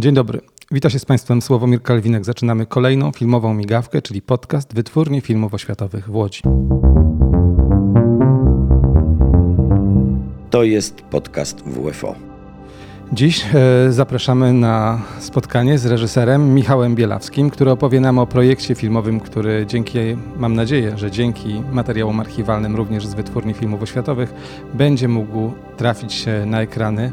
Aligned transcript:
Dzień 0.00 0.14
dobry. 0.14 0.40
Witam 0.70 0.90
się 0.90 0.98
z 0.98 1.04
Państwem 1.04 1.42
Sławomir 1.42 1.82
Kalwinek. 1.82 2.24
Zaczynamy 2.24 2.66
kolejną 2.66 3.12
filmową 3.12 3.54
migawkę, 3.54 4.02
czyli 4.02 4.22
podcast 4.22 4.74
Wytwórni 4.74 5.20
Filmów 5.20 5.54
Oświatowych 5.54 6.06
w 6.06 6.14
Łodzi. 6.14 6.42
To 10.50 10.62
jest 10.62 11.02
podcast 11.02 11.62
WFO. 11.64 12.14
Dziś 13.12 13.44
e, 13.54 13.92
zapraszamy 13.92 14.52
na 14.52 15.02
spotkanie 15.18 15.78
z 15.78 15.86
reżyserem 15.86 16.54
Michałem 16.54 16.94
Bielawskim, 16.94 17.50
który 17.50 17.70
opowie 17.70 18.00
nam 18.00 18.18
o 18.18 18.26
projekcie 18.26 18.74
filmowym, 18.74 19.20
który 19.20 19.66
dzięki, 19.68 19.98
mam 20.36 20.54
nadzieję, 20.54 20.98
że 20.98 21.10
dzięki 21.10 21.62
materiałom 21.72 22.20
archiwalnym 22.20 22.76
również 22.76 23.06
z 23.06 23.14
Wytwórni 23.14 23.54
Filmów 23.54 23.82
Oświatowych 23.82 24.34
będzie 24.74 25.08
mógł 25.08 25.52
trafić 25.76 26.26
na 26.46 26.60
ekrany 26.62 27.12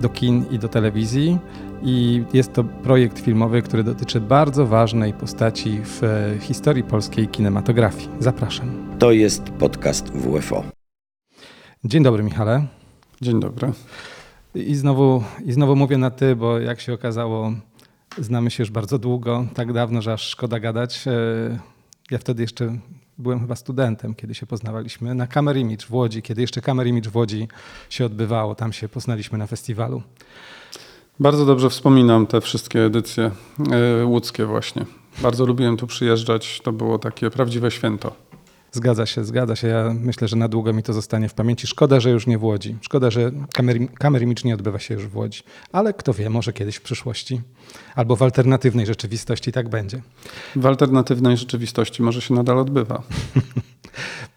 do 0.00 0.08
kin 0.08 0.44
i 0.50 0.58
do 0.58 0.68
telewizji. 0.68 1.38
I 1.86 2.24
jest 2.32 2.52
to 2.52 2.64
projekt 2.64 3.18
filmowy, 3.18 3.62
który 3.62 3.84
dotyczy 3.84 4.20
bardzo 4.20 4.66
ważnej 4.66 5.12
postaci 5.12 5.80
w 5.84 6.02
historii 6.40 6.82
polskiej 6.82 7.28
kinematografii. 7.28 8.08
Zapraszam. 8.18 8.96
To 8.98 9.12
jest 9.12 9.42
podcast 9.42 10.12
WFO. 10.12 10.64
Dzień 11.84 12.02
dobry, 12.02 12.22
Michale. 12.22 12.66
Dzień 13.20 13.40
dobry. 13.40 13.72
I 14.54 14.74
znowu, 14.74 15.24
I 15.44 15.52
znowu 15.52 15.76
mówię 15.76 15.98
na 15.98 16.10
ty, 16.10 16.36
bo 16.36 16.58
jak 16.58 16.80
się 16.80 16.92
okazało, 16.92 17.52
znamy 18.18 18.50
się 18.50 18.62
już 18.62 18.70
bardzo 18.70 18.98
długo, 18.98 19.46
tak 19.54 19.72
dawno, 19.72 20.02
że 20.02 20.12
aż 20.12 20.28
szkoda 20.28 20.60
gadać. 20.60 21.04
E, 21.08 21.10
ja 22.10 22.18
wtedy 22.18 22.42
jeszcze 22.42 22.78
byłem 23.18 23.40
chyba 23.40 23.56
studentem, 23.56 24.14
kiedy 24.14 24.34
się 24.34 24.46
poznawaliśmy 24.46 25.14
na 25.14 25.26
Camera 25.26 25.58
Image 25.58 25.86
w 25.86 25.92
Łodzi, 25.94 26.22
kiedy 26.22 26.40
jeszcze 26.40 26.60
Camera 26.60 26.88
Image 26.88 27.10
w 27.10 27.16
Łodzi 27.16 27.48
się 27.90 28.06
odbywało. 28.06 28.54
Tam 28.54 28.72
się 28.72 28.88
poznaliśmy 28.88 29.38
na 29.38 29.46
festiwalu. 29.46 30.02
Bardzo 31.20 31.46
dobrze 31.46 31.70
wspominam 31.70 32.26
te 32.26 32.40
wszystkie 32.40 32.84
edycje 32.84 33.30
e, 34.00 34.04
łódzkie 34.04 34.46
właśnie. 34.46 34.86
Bardzo 35.22 35.46
lubiłem 35.46 35.76
tu 35.76 35.86
przyjeżdżać. 35.86 36.60
To 36.60 36.72
było 36.72 36.98
takie 36.98 37.30
prawdziwe 37.30 37.70
święto. 37.70 38.12
Zgadza 38.72 39.06
się, 39.06 39.24
zgadza 39.24 39.56
się. 39.56 39.68
Ja 39.68 39.94
myślę, 40.00 40.28
że 40.28 40.36
na 40.36 40.48
długo 40.48 40.72
mi 40.72 40.82
to 40.82 40.92
zostanie 40.92 41.28
w 41.28 41.34
pamięci. 41.34 41.66
Szkoda, 41.66 42.00
że 42.00 42.10
już 42.10 42.26
nie 42.26 42.38
w 42.38 42.44
Łodzi. 42.44 42.76
Szkoda, 42.80 43.10
że 43.10 43.30
kamery, 43.98 44.26
nie 44.44 44.54
odbywa 44.54 44.78
się 44.78 44.94
już 44.94 45.06
w 45.06 45.16
Łodzi. 45.16 45.42
Ale 45.72 45.94
kto 45.94 46.14
wie, 46.14 46.30
może 46.30 46.52
kiedyś 46.52 46.76
w 46.76 46.82
przyszłości. 46.82 47.40
Albo 47.94 48.16
w 48.16 48.22
alternatywnej 48.22 48.86
rzeczywistości 48.86 49.52
tak 49.52 49.68
będzie. 49.68 50.02
W 50.56 50.66
alternatywnej 50.66 51.36
rzeczywistości 51.36 52.02
może 52.02 52.20
się 52.20 52.34
nadal 52.34 52.58
odbywa. 52.58 53.02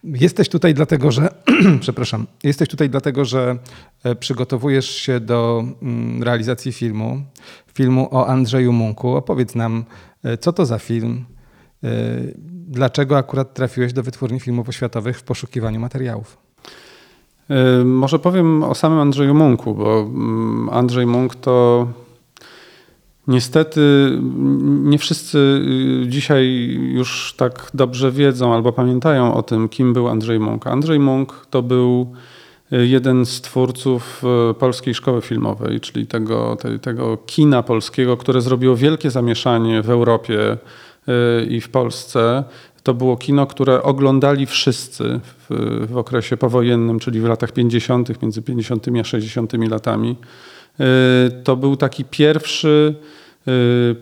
Jesteś 0.04 0.50
tutaj 0.50 0.74
dlatego, 0.74 1.12
że 1.12 1.30
przepraszam, 1.80 2.28
jesteś 2.44 2.70
tutaj 2.70 2.90
dlatego, 2.90 3.26
że 3.26 3.58
e, 4.04 4.16
przygotowujesz 4.16 4.90
się 4.90 5.20
do 5.20 5.64
mm, 5.82 6.24
realizacji 6.24 6.72
filmu, 6.72 7.22
filmu 7.74 8.08
o 8.12 8.28
Andrzeju 8.28 8.74
Munku. 8.74 9.16
Opowiedz 9.16 9.56
nam, 9.56 9.86
e, 10.24 10.38
co 10.38 10.54
to 10.54 10.66
za 10.66 10.80
film, 10.80 11.26
e, 11.84 11.88
dlaczego 12.68 13.18
akurat 13.18 13.54
trafiłeś 13.54 13.94
do 13.94 14.04
wytwórni 14.04 14.40
filmów 14.40 14.70
oświatowych 14.70 15.20
w 15.20 15.24
poszukiwaniu 15.24 15.80
materiałów? 15.80 16.38
Może 17.86 18.20
powiem 18.20 18.64
o 18.64 18.76
samym 18.76 19.00
Andrzeju 19.00 19.34
Munku, 19.34 19.76
bo 19.76 20.00
mm, 20.00 20.70
Andrzej 20.70 21.06
Munk 21.06 21.36
to 21.36 21.88
Niestety 23.28 23.82
nie 24.64 24.98
wszyscy 24.98 25.38
y, 26.04 26.08
dzisiaj 26.08 26.46
już 26.94 27.34
tak 27.38 27.70
dobrze 27.74 28.12
wiedzą 28.12 28.54
albo 28.54 28.72
pamiętają 28.72 29.34
o 29.34 29.44
tym, 29.44 29.70
kim 29.70 29.94
był 29.94 30.08
Andrzej 30.08 30.40
Munk. 30.40 30.68
Andrzej 30.68 31.00
Munk 31.00 31.48
to 31.50 31.62
był 31.62 32.14
y, 32.74 32.88
jeden 32.88 33.26
z 33.26 33.42
twórców 33.42 34.24
y, 34.52 34.54
Polskiej 34.54 34.94
Szkoły 34.94 35.22
Filmowej, 35.22 35.80
czyli 35.80 36.08
tego, 36.08 36.58
tego 36.82 37.18
kina 37.26 37.64
polskiego, 37.64 38.18
które 38.18 38.42
zrobiło 38.42 38.76
wielkie 38.76 39.12
zamieszanie 39.12 39.82
w 39.82 39.90
Europie 39.90 40.58
i 41.50 41.62
w 41.62 41.70
Polsce. 41.70 42.44
To 42.84 42.94
było 42.94 43.18
kino, 43.18 43.48
które 43.48 43.84
oglądali 43.84 44.46
wszyscy 44.46 45.20
w, 45.24 45.46
w 45.90 45.98
okresie 45.98 46.38
powojennym, 46.38 47.00
czyli 47.00 47.22
w 47.22 47.26
latach 47.26 47.52
50., 47.52 48.22
między 48.22 48.42
50. 48.42 48.88
a 49.02 49.04
60. 49.04 49.54
latami. 49.70 50.16
To 51.44 51.56
był 51.56 51.76
taki 51.76 52.06
pierwszy 52.06 52.96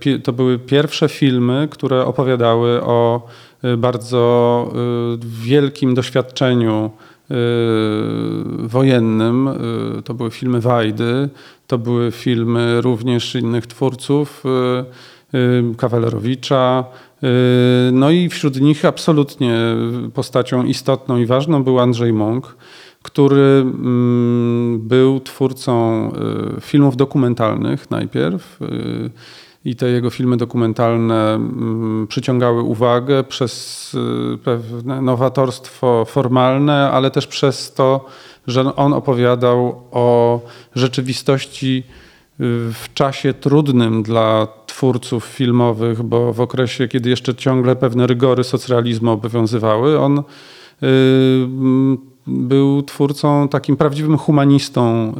Y, 0.05 0.19
to 0.19 0.33
były 0.33 0.59
pierwsze 0.59 1.09
filmy, 1.09 1.67
które 1.71 2.05
opowiadały 2.05 2.83
o 2.83 3.27
y, 3.63 3.77
bardzo 3.77 4.71
y, 5.15 5.45
wielkim 5.45 5.95
doświadczeniu 5.95 6.91
wojennym. 8.57 9.49
To 10.03 10.13
były 10.13 10.31
filmy 10.31 10.61
Wajdy, 10.61 11.29
to 11.67 11.77
były 11.77 12.11
filmy 12.11 12.81
również 12.81 13.35
innych 13.35 13.67
twórców, 13.67 14.43
Kawalerowicza. 15.77 16.83
No 17.91 18.11
i 18.11 18.29
wśród 18.29 18.61
nich 18.61 18.85
absolutnie 18.85 19.57
postacią 20.13 20.63
istotną 20.63 21.17
i 21.17 21.25
ważną 21.25 21.63
był 21.63 21.79
Andrzej 21.79 22.13
Mąk, 22.13 22.55
który 23.05 23.61
mm, 23.61 24.79
był 24.87 25.19
twórcą 25.19 26.11
filmów 26.61 26.97
dokumentalnych 26.97 27.91
najpierw 27.91 28.59
i 29.65 29.75
te 29.75 29.89
jego 29.89 30.09
filmy 30.09 30.37
dokumentalne 30.37 31.33
mm, 31.33 32.07
przyciągały 32.07 32.61
uwagę 32.61 33.23
przez 33.23 33.93
y, 34.33 34.37
pewne 34.37 35.01
nowatorstwo 35.01 36.05
formalne, 36.05 36.91
ale 36.91 37.11
też 37.11 37.27
przez 37.27 37.73
to, 37.73 38.05
że 38.47 38.75
on 38.75 38.93
opowiadał 38.93 39.81
o 39.91 40.39
rzeczywistości 40.75 41.83
y, 41.87 42.43
w 42.73 42.85
czasie 42.93 43.33
trudnym 43.33 44.03
dla 44.03 44.47
twórców 44.65 45.25
filmowych, 45.25 46.03
bo 46.03 46.33
w 46.33 46.41
okresie, 46.41 46.87
kiedy 46.87 47.09
jeszcze 47.09 47.35
ciągle 47.35 47.75
pewne 47.75 48.07
rygory 48.07 48.43
socjalizmu 48.43 49.11
obowiązywały, 49.11 49.99
on 49.99 50.19
y, 50.19 50.23
był 52.27 52.83
twórcą, 52.83 53.47
takim 53.47 53.77
prawdziwym 53.77 54.17
humanistą 54.17 55.09
y, 55.09 55.13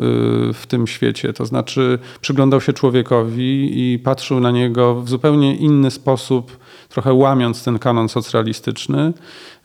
w 0.53 0.63
tym 0.67 0.87
świecie. 0.87 1.33
To 1.33 1.45
znaczy, 1.45 1.99
przyglądał 2.21 2.61
się 2.61 2.73
człowiekowi 2.73 3.71
i 3.73 3.99
patrzył 3.99 4.39
na 4.39 4.51
niego 4.51 5.01
w 5.01 5.09
zupełnie 5.09 5.55
inny 5.55 5.91
sposób, 5.91 6.57
trochę 6.89 7.13
łamiąc 7.13 7.63
ten 7.63 7.79
kanon 7.79 8.09
socjalistyczny. 8.09 9.13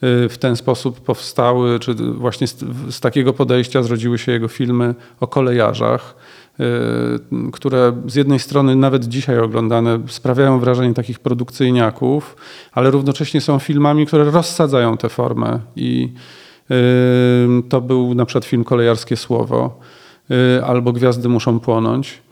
Y, 0.03 0.29
w 0.29 0.39
ten 0.39 0.57
sposób 0.57 1.01
powstały, 1.01 1.79
czy 1.79 1.95
właśnie 1.95 2.47
z, 2.47 2.65
z 2.91 3.01
takiego 3.01 3.33
podejścia 3.33 3.83
zrodziły 3.83 4.19
się 4.19 4.33
jego 4.33 4.49
filmy 4.49 4.95
o 5.21 5.27
kolejarzach 5.27 6.17
y, 6.61 6.65
które 7.53 8.03
z 8.07 8.15
jednej 8.15 8.39
strony 8.39 8.77
nawet 8.77 9.05
dzisiaj 9.05 9.39
oglądane 9.39 9.99
sprawiają 10.07 10.61
wrażenie 10.61 10.95
takich 10.95 11.19
produkcyjniaków, 11.19 12.37
ale 12.73 12.91
równocześnie 12.91 13.41
są 13.41 13.59
filmami, 13.59 14.07
które 14.07 14.25
rozsadzają 14.25 14.97
tę 14.97 15.09
formę 15.09 15.61
i 15.77 16.13
to 17.69 17.81
był 17.81 18.15
na 18.15 18.25
przykład 18.25 18.45
film 18.45 18.65
Kolejarskie 18.65 19.17
Słowo 19.17 19.81
y, 20.31 20.65
albo 20.65 20.93
Gwiazdy 20.93 21.29
muszą 21.29 21.61
płonąć. 21.61 22.23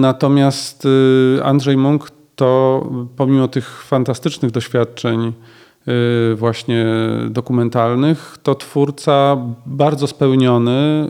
Natomiast 0.00 0.84
y, 0.84 1.44
Andrzej 1.44 1.76
Munk 1.76 2.10
to 2.36 2.82
pomimo 3.16 3.48
tych 3.48 3.82
fantastycznych 3.82 4.50
doświadczeń 4.50 5.32
y, 6.32 6.34
właśnie 6.34 6.86
dokumentalnych, 7.30 8.38
to 8.42 8.54
twórca 8.54 9.36
bardzo 9.66 10.06
spełniony, 10.06 11.08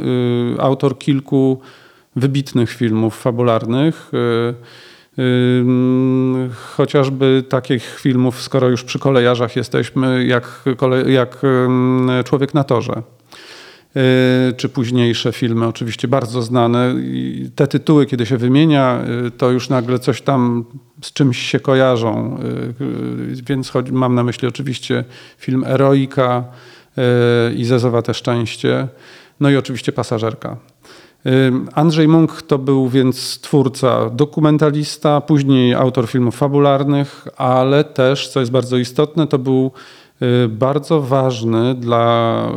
autor 0.58 0.98
kilku 0.98 1.60
wybitnych 2.16 2.70
filmów 2.70 3.20
fabularnych. 3.20 4.10
Chociażby 6.76 7.44
takich 7.48 7.98
filmów, 8.00 8.42
skoro 8.42 8.68
już 8.68 8.84
przy 8.84 8.98
kolejarzach 8.98 9.56
jesteśmy, 9.56 10.26
jak, 10.26 10.64
jak 11.06 11.38
Człowiek 12.24 12.54
na 12.54 12.64
torze. 12.64 13.02
Y, 13.96 14.52
czy 14.52 14.68
późniejsze 14.68 15.32
filmy, 15.32 15.66
oczywiście 15.66 16.08
bardzo 16.08 16.42
znane. 16.42 16.94
I 17.02 17.50
te 17.54 17.66
tytuły, 17.66 18.06
kiedy 18.06 18.26
się 18.26 18.36
wymienia, 18.36 19.04
y, 19.26 19.30
to 19.30 19.50
już 19.50 19.68
nagle 19.68 19.98
coś 19.98 20.22
tam 20.22 20.64
z 21.02 21.12
czymś 21.12 21.38
się 21.38 21.60
kojarzą. 21.60 22.38
Y, 22.80 23.42
więc 23.42 23.70
chodzi, 23.70 23.92
mam 23.92 24.14
na 24.14 24.22
myśli 24.22 24.48
oczywiście 24.48 25.04
film 25.38 25.64
Eroika 25.64 26.44
i 27.56 27.64
Zezowate 27.64 28.14
Szczęście. 28.14 28.88
No 29.40 29.50
i 29.50 29.56
oczywiście 29.56 29.92
Pasażerka. 29.92 30.56
Andrzej 31.74 32.08
Munk 32.08 32.42
to 32.42 32.58
był 32.58 32.88
więc 32.88 33.40
twórca, 33.40 34.10
dokumentalista, 34.10 35.20
później 35.20 35.74
autor 35.74 36.06
filmów 36.08 36.36
fabularnych, 36.36 37.28
ale 37.36 37.84
też, 37.84 38.28
co 38.28 38.40
jest 38.40 38.52
bardzo 38.52 38.76
istotne, 38.76 39.26
to 39.26 39.38
był 39.38 39.70
y, 40.22 40.48
bardzo 40.48 41.00
ważny 41.00 41.74
dla 41.74 42.48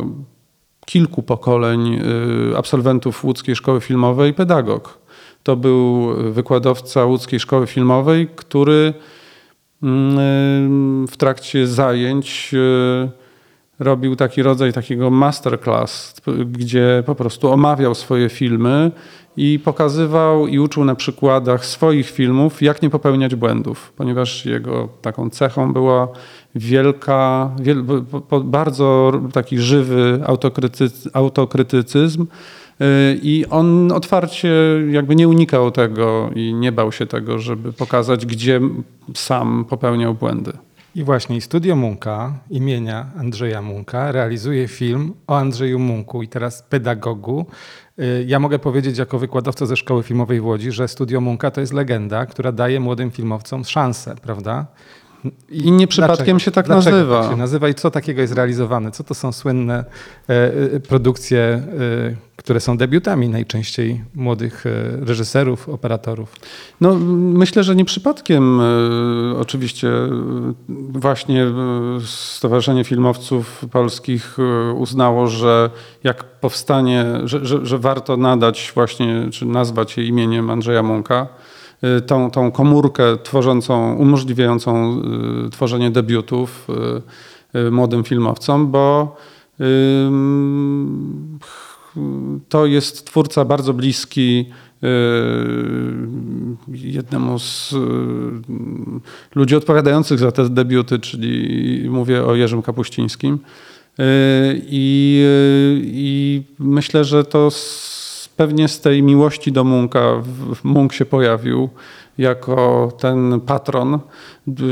kilku 0.86 1.22
pokoleń 1.22 1.94
y, 2.52 2.56
absolwentów 2.56 3.24
łódzkiej 3.24 3.56
szkoły 3.56 3.80
filmowej 3.80 4.34
pedagog. 4.34 4.98
To 5.42 5.56
był 5.56 6.14
wykładowca 6.32 7.04
łódzkiej 7.04 7.40
szkoły 7.40 7.66
filmowej, 7.66 8.28
który 8.36 8.94
mm, 9.82 11.06
w 11.08 11.16
trakcie 11.16 11.66
zajęć 11.66 12.50
y, 12.54 13.19
robił 13.80 14.16
taki 14.16 14.42
rodzaj 14.42 14.72
takiego 14.72 15.10
masterclass, 15.10 16.20
gdzie 16.46 17.02
po 17.06 17.14
prostu 17.14 17.52
omawiał 17.52 17.94
swoje 17.94 18.28
filmy 18.28 18.90
i 19.36 19.58
pokazywał 19.64 20.46
i 20.46 20.58
uczył 20.58 20.84
na 20.84 20.94
przykładach 20.94 21.66
swoich 21.66 22.10
filmów, 22.10 22.62
jak 22.62 22.82
nie 22.82 22.90
popełniać 22.90 23.34
błędów, 23.34 23.92
ponieważ 23.96 24.46
jego 24.46 24.88
taką 25.02 25.30
cechą 25.30 25.72
była 25.72 26.08
wielka, 26.54 27.50
wiel, 27.60 27.84
bardzo 28.44 29.12
taki 29.32 29.58
żywy 29.58 30.20
autokrytycyzm, 30.26 31.10
autokrytycyzm 31.12 32.26
i 33.22 33.44
on 33.50 33.92
otwarcie 33.92 34.52
jakby 34.90 35.16
nie 35.16 35.28
unikał 35.28 35.70
tego 35.70 36.30
i 36.34 36.54
nie 36.54 36.72
bał 36.72 36.92
się 36.92 37.06
tego, 37.06 37.38
żeby 37.38 37.72
pokazać, 37.72 38.26
gdzie 38.26 38.60
sam 39.14 39.64
popełniał 39.68 40.14
błędy. 40.14 40.52
I 40.94 41.04
właśnie 41.04 41.40
Studio 41.40 41.76
Munka 41.76 42.34
imienia 42.50 43.06
Andrzeja 43.18 43.62
Munka 43.62 44.12
realizuje 44.12 44.68
film 44.68 45.14
o 45.26 45.36
Andrzeju 45.36 45.78
Munku 45.78 46.22
i 46.22 46.28
teraz 46.28 46.62
pedagogu. 46.62 47.46
Y, 47.98 48.24
ja 48.26 48.38
mogę 48.38 48.58
powiedzieć 48.58 48.98
jako 48.98 49.18
wykładowca 49.18 49.66
ze 49.66 49.76
Szkoły 49.76 50.02
Filmowej 50.02 50.40
w 50.40 50.46
Łodzi, 50.46 50.72
że 50.72 50.88
Studio 50.88 51.20
Munka 51.20 51.50
to 51.50 51.60
jest 51.60 51.72
legenda, 51.72 52.26
która 52.26 52.52
daje 52.52 52.80
młodym 52.80 53.10
filmowcom 53.10 53.64
szansę, 53.64 54.14
prawda? 54.22 54.66
I, 55.50 55.58
I 55.58 55.72
nie 55.72 55.86
przypadkiem 55.86 56.16
dlaczego? 56.24 56.38
się 56.38 56.50
tak 56.50 56.66
dlaczego 56.66 56.96
nazywa. 56.96 57.22
Tak 57.22 57.30
się 57.30 57.36
nazywa 57.36 57.68
i 57.68 57.74
co 57.74 57.90
takiego 57.90 58.20
jest 58.20 58.34
realizowane? 58.34 58.90
Co 58.90 59.04
to 59.04 59.14
są 59.14 59.32
słynne 59.32 59.84
e, 60.28 60.52
e 60.74 60.80
produkcje, 60.80 61.40
e, 61.40 61.62
które 62.40 62.60
są 62.60 62.76
debiutami 62.76 63.28
najczęściej 63.28 64.04
młodych 64.14 64.66
e, 64.66 64.70
reżyserów, 65.04 65.68
operatorów? 65.68 66.36
No, 66.80 66.94
myślę, 67.34 67.64
że 67.64 67.76
nie 67.76 67.84
przypadkiem 67.84 68.60
e, 68.60 68.64
oczywiście 69.38 69.88
e, 69.88 70.10
właśnie 70.92 71.46
Stowarzyszenie 72.06 72.84
Filmowców 72.84 73.64
Polskich 73.72 74.36
uznało, 74.74 75.26
że 75.26 75.70
jak 76.04 76.24
powstanie, 76.24 77.04
że, 77.24 77.46
że, 77.46 77.66
że 77.66 77.78
warto 77.78 78.16
nadać 78.16 78.72
właśnie, 78.74 79.28
czy 79.32 79.46
nazwać 79.46 79.96
je 79.96 80.04
imieniem 80.04 80.50
Andrzeja 80.50 80.82
Munka, 80.82 81.26
Y, 81.84 82.00
tą, 82.00 82.30
tą 82.30 82.50
komórkę 82.50 83.16
tworzącą, 83.22 83.94
umożliwiającą 83.94 85.02
tworzenie 85.50 85.90
debiutów 85.90 86.68
młodym 87.70 88.04
filmowcom, 88.04 88.70
bo 88.70 89.16
to 92.48 92.66
jest 92.66 93.04
twórca 93.04 93.44
bardzo 93.44 93.74
bliski 93.74 94.46
jednemu 96.68 97.38
z 97.38 97.74
ludzi 99.34 99.56
odpowiadających 99.56 100.18
za 100.18 100.32
te 100.32 100.48
debiuty, 100.48 100.98
czyli 100.98 101.86
mówię 101.90 102.24
o 102.24 102.34
Jerzym 102.34 102.62
Kapuścińskim. 102.62 103.38
I, 104.54 105.24
i 105.82 106.42
myślę, 106.58 107.04
że 107.04 107.24
to 107.24 107.48
pewnie 108.36 108.68
z 108.68 108.80
tej 108.80 109.02
miłości 109.02 109.52
do 109.52 109.64
Munka 109.64 110.22
Munk 110.64 110.92
się 110.92 111.04
pojawił 111.04 111.68
jako 112.20 112.88
ten 112.98 113.40
patron 113.40 113.98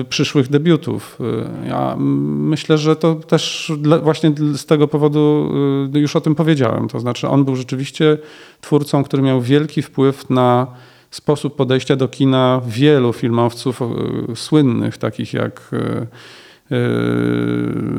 przyszłych 0.09 0.49
debiutów. 0.49 1.19
Ja 1.67 1.97
myślę, 1.99 2.79
że 2.79 2.97
to 2.97 3.15
też 3.15 3.73
właśnie 4.03 4.33
z 4.55 4.67
tego 4.67 4.89
powodu 4.89 5.51
y, 5.95 5.99
już 5.99 6.17
o 6.17 6.21
tym 6.21 6.35
powiedziałem. 6.35 6.89
To 6.89 7.01
znaczy, 7.01 7.29
on 7.29 7.45
był 7.45 7.57
rzeczywiście 7.57 8.19
twórcą, 8.61 9.05
który 9.05 9.23
miał 9.23 9.41
wielki 9.41 9.83
wpływ 9.83 10.31
na 10.31 10.67
sposób 11.11 11.57
podejścia 11.57 11.97
do 11.97 12.09
kina 12.09 12.61
wielu 12.67 13.13
filmowców 13.13 13.81
y, 14.31 14.37
słynnych, 14.37 14.99
takich 14.99 15.35
jak 15.35 15.71
y, 15.73 16.07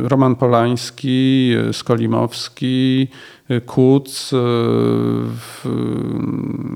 Roman 0.03 0.35
Polański, 0.35 1.53
Skolimowski, 1.71 3.07
Kuc, 3.65 4.31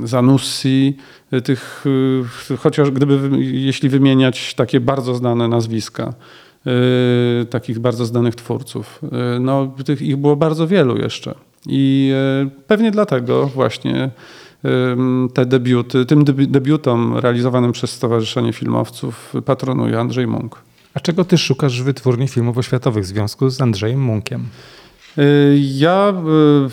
Zanussi, 0.04 0.98
tych, 1.44 1.85
chociaż 2.59 2.91
gdyby, 2.91 3.30
jeśli 3.41 3.89
wymieniać 3.89 4.53
takie 4.53 4.80
bardzo 4.80 5.15
znane 5.15 5.47
nazwiska, 5.47 6.13
takich 7.50 7.80
bardzo 7.80 8.06
znanych 8.06 8.35
twórców. 8.35 9.01
No, 9.39 9.75
tych, 9.85 10.01
ich 10.01 10.18
było 10.18 10.35
bardzo 10.35 10.68
wielu 10.68 10.97
jeszcze. 10.97 11.35
I 11.65 12.13
pewnie 12.68 12.91
dlatego 12.91 13.47
właśnie 13.47 14.09
te 15.33 15.45
debiuty, 15.45 16.06
tym 16.06 16.24
debiutom 16.24 17.18
realizowanym 17.18 17.71
przez 17.71 17.91
Stowarzyszenie 17.91 18.53
Filmowców 18.53 19.33
patronuje 19.45 20.00
Andrzej 20.00 20.27
Munk. 20.27 20.62
A 20.94 21.00
czego 21.00 21.25
ty 21.25 21.38
szukasz 21.38 21.81
w 21.81 21.85
wytwórni 21.85 22.27
filmów 22.27 22.57
oświatowych 22.57 23.03
w 23.03 23.07
związku 23.07 23.50
z 23.50 23.62
Andrzejem 23.62 24.01
Munkiem? 24.01 24.45
Y, 25.18 25.57
ja 25.62 26.13
y, 26.13 26.69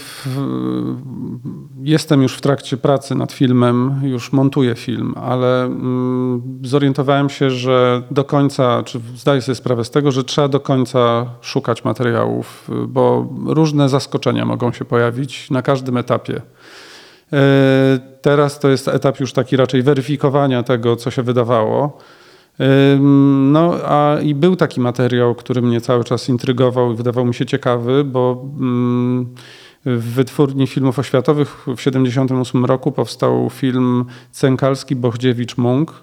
jestem 1.82 2.22
już 2.22 2.34
w 2.34 2.40
trakcie 2.40 2.76
pracy 2.76 3.14
nad 3.14 3.32
filmem, 3.32 4.00
już 4.02 4.32
montuję 4.32 4.74
film, 4.74 5.14
ale 5.16 5.64
mm, 5.64 6.60
zorientowałem 6.62 7.28
się, 7.28 7.50
że 7.50 8.02
do 8.10 8.24
końca, 8.24 8.82
czy 8.82 9.00
zdaję 9.16 9.42
sobie 9.42 9.54
sprawę 9.56 9.84
z 9.84 9.90
tego, 9.90 10.12
że 10.12 10.24
trzeba 10.24 10.48
do 10.48 10.60
końca 10.60 11.26
szukać 11.40 11.84
materiałów, 11.84 12.70
y, 12.84 12.86
bo 12.86 13.28
różne 13.46 13.88
zaskoczenia 13.88 14.44
mogą 14.44 14.72
się 14.72 14.84
pojawić 14.84 15.50
na 15.50 15.62
każdym 15.62 15.96
etapie. 15.96 16.42
Teraz 18.22 18.58
to 18.58 18.68
jest 18.68 18.88
etap 18.88 19.20
już 19.20 19.32
taki 19.32 19.56
raczej 19.56 19.82
weryfikowania 19.82 20.62
tego, 20.62 20.96
co 20.96 21.10
się 21.10 21.22
wydawało. 21.22 21.98
No 23.40 23.74
a 23.84 24.16
i 24.22 24.34
był 24.34 24.56
taki 24.56 24.80
materiał, 24.80 25.34
który 25.34 25.62
mnie 25.62 25.80
cały 25.80 26.04
czas 26.04 26.28
intrygował 26.28 26.92
i 26.92 26.96
wydawał 26.96 27.24
mi 27.24 27.34
się 27.34 27.46
ciekawy, 27.46 28.04
bo 28.04 28.44
w 29.84 30.14
wytwórni 30.14 30.66
filmów 30.66 30.98
oświatowych 30.98 31.48
w 31.48 31.76
1978 31.76 32.64
roku 32.64 32.92
powstał 32.92 33.50
film 33.50 34.04
Cękalski 34.30 34.96
Bochdziewicz 34.96 35.56
Munk. 35.56 36.02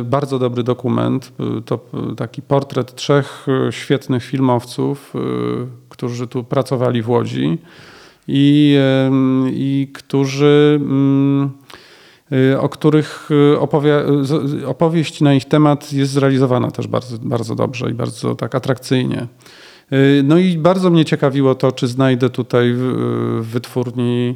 Y, 0.00 0.04
bardzo 0.04 0.38
dobry 0.38 0.62
dokument. 0.62 1.32
To 1.66 1.80
taki 2.16 2.42
portret 2.42 2.94
trzech 2.94 3.46
świetnych 3.70 4.24
filmowców, 4.24 5.14
y, 5.14 5.18
którzy 5.88 6.26
tu 6.26 6.44
pracowali 6.44 7.02
w 7.02 7.08
Łodzi 7.08 7.58
i, 8.28 8.78
i 9.52 9.88
którzy 9.94 10.80
Y, 10.82 11.85
o 12.60 12.68
których 12.68 13.28
y, 13.30 13.58
opowie- 13.58 14.04
opowieść 14.66 15.20
na 15.20 15.34
ich 15.34 15.44
temat 15.44 15.92
jest 15.92 16.12
zrealizowana 16.12 16.70
też 16.70 16.86
bardzo, 16.86 17.16
bardzo 17.20 17.54
dobrze 17.54 17.90
i 17.90 17.94
bardzo 17.94 18.34
tak 18.34 18.54
atrakcyjnie. 18.54 19.26
Y, 19.92 20.22
no 20.24 20.38
i 20.38 20.58
bardzo 20.58 20.90
mnie 20.90 21.04
ciekawiło 21.04 21.54
to, 21.54 21.72
czy 21.72 21.86
znajdę 21.86 22.30
tutaj 22.30 22.72
w 22.76 23.40
wytwórni 23.42 24.34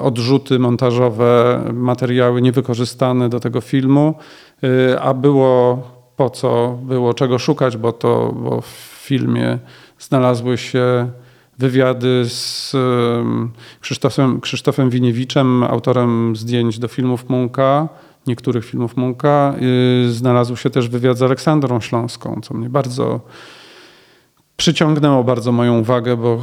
odrzuty 0.00 0.58
montażowe, 0.58 1.60
materiały 1.72 2.42
niewykorzystane 2.42 3.28
do 3.28 3.40
tego 3.40 3.60
filmu, 3.60 4.14
a 5.00 5.14
było 5.14 5.82
po 6.16 6.30
co, 6.30 6.78
było 6.82 7.14
czego 7.14 7.38
szukać, 7.38 7.76
bo 7.76 7.92
to 7.92 8.34
bo 8.36 8.60
w 8.60 8.66
filmie 9.06 9.58
znalazły 9.98 10.58
się 10.58 11.10
wywiady 11.62 12.24
z 12.24 12.72
Krzysztofem, 13.80 14.40
Krzysztofem 14.40 14.90
Winiewiczem, 14.90 15.62
autorem 15.62 16.36
zdjęć 16.36 16.78
do 16.78 16.88
filmów 16.88 17.28
Munka, 17.28 17.88
niektórych 18.26 18.64
filmów 18.64 18.96
Munka. 18.96 19.54
Znalazł 20.08 20.56
się 20.56 20.70
też 20.70 20.88
wywiad 20.88 21.18
z 21.18 21.22
Aleksandrą 21.22 21.80
Śląską, 21.80 22.40
co 22.42 22.54
mnie 22.54 22.68
bardzo 22.68 23.20
przyciągnęło 24.56 25.24
bardzo 25.24 25.52
moją 25.52 25.78
uwagę, 25.78 26.16
bo 26.16 26.42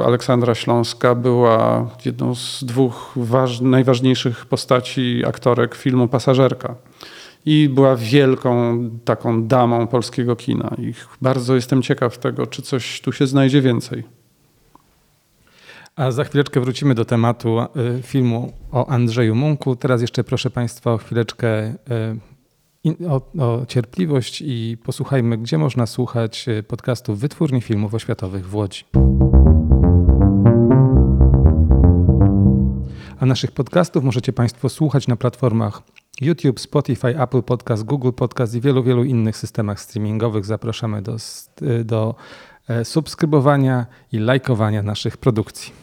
y, 0.00 0.04
Aleksandra 0.04 0.54
Śląska 0.54 1.14
była 1.14 1.90
jedną 2.04 2.34
z 2.34 2.64
dwóch 2.64 3.14
najważniejszych 3.60 4.46
postaci 4.46 5.22
aktorek 5.26 5.74
filmu 5.74 6.08
Pasażerka. 6.08 6.74
I 7.46 7.68
była 7.68 7.96
wielką 7.96 8.78
taką 9.04 9.46
damą 9.46 9.86
polskiego 9.86 10.36
kina. 10.36 10.76
Bardzo 11.22 11.54
jestem 11.54 11.82
ciekaw 11.82 12.18
tego, 12.18 12.46
czy 12.46 12.62
coś 12.62 13.00
tu 13.00 13.12
się 13.12 13.26
znajdzie 13.26 13.60
więcej. 13.60 14.21
A 15.96 16.10
za 16.10 16.24
chwileczkę 16.24 16.60
wrócimy 16.60 16.94
do 16.94 17.04
tematu 17.04 17.60
y, 17.60 18.02
filmu 18.02 18.52
o 18.70 18.86
Andrzeju 18.86 19.34
Munku. 19.34 19.76
Teraz 19.76 20.00
jeszcze 20.00 20.24
proszę 20.24 20.50
Państwa 20.50 20.92
o 20.92 20.98
chwileczkę 20.98 21.74
y, 22.84 23.08
o, 23.08 23.20
o, 23.38 23.66
cierpliwość 23.66 24.42
i 24.46 24.76
posłuchajmy, 24.84 25.38
gdzie 25.38 25.58
można 25.58 25.86
słuchać 25.86 26.48
y, 26.48 26.62
podcastów 26.62 27.18
Wytwórni 27.18 27.60
Filmów 27.60 27.94
Oświatowych 27.94 28.48
w 28.48 28.54
Łodzi. 28.54 28.84
A 33.20 33.26
naszych 33.26 33.52
podcastów 33.52 34.04
możecie 34.04 34.32
Państwo 34.32 34.68
słuchać 34.68 35.08
na 35.08 35.16
platformach 35.16 35.82
YouTube, 36.20 36.60
Spotify, 36.60 37.20
Apple 37.20 37.42
Podcast, 37.42 37.84
Google 37.84 38.12
Podcast 38.12 38.54
i 38.54 38.60
wielu, 38.60 38.82
wielu 38.82 39.04
innych 39.04 39.36
systemach 39.36 39.80
streamingowych. 39.80 40.44
Zapraszamy 40.44 41.02
do, 41.02 41.16
do 41.84 42.14
e, 42.68 42.84
subskrybowania 42.84 43.86
i 44.12 44.18
lajkowania 44.18 44.82
naszych 44.82 45.16
produkcji. 45.16 45.81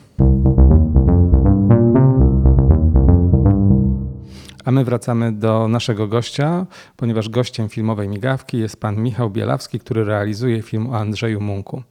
A 4.66 4.72
my 4.72 4.84
wracamy 4.84 5.32
do 5.32 5.68
naszego 5.68 6.08
gościa, 6.08 6.66
ponieważ 6.96 7.30
gościem 7.30 7.70
filmowej 7.70 8.08
migawki 8.08 8.58
jest 8.58 8.82
pan 8.82 8.96
Michał 8.96 9.30
Bielawski, 9.30 9.80
który 9.80 10.06
realizuje 10.06 10.62
film 10.62 10.90
o 10.90 10.98
Andrzeju 10.98 11.42
Munku. 11.42 11.84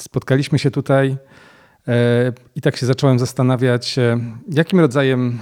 spotkaliśmy 0.00 0.58
się 0.58 0.70
tutaj 0.70 1.16
e, 1.88 2.32
i 2.54 2.60
tak 2.60 2.76
się 2.76 2.86
zacząłem 2.86 3.18
zastanawiać, 3.18 3.98
e, 3.98 4.18
jakim 4.48 4.80
rodzajem 4.80 5.38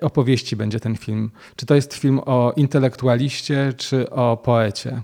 opowieści 0.00 0.56
będzie 0.56 0.80
ten 0.80 0.96
film. 0.96 1.30
Czy 1.56 1.66
to 1.66 1.74
jest 1.74 1.94
film 1.94 2.20
o 2.26 2.52
intelektualiście, 2.56 3.72
czy 3.76 4.10
o 4.10 4.36
poecie? 4.36 5.02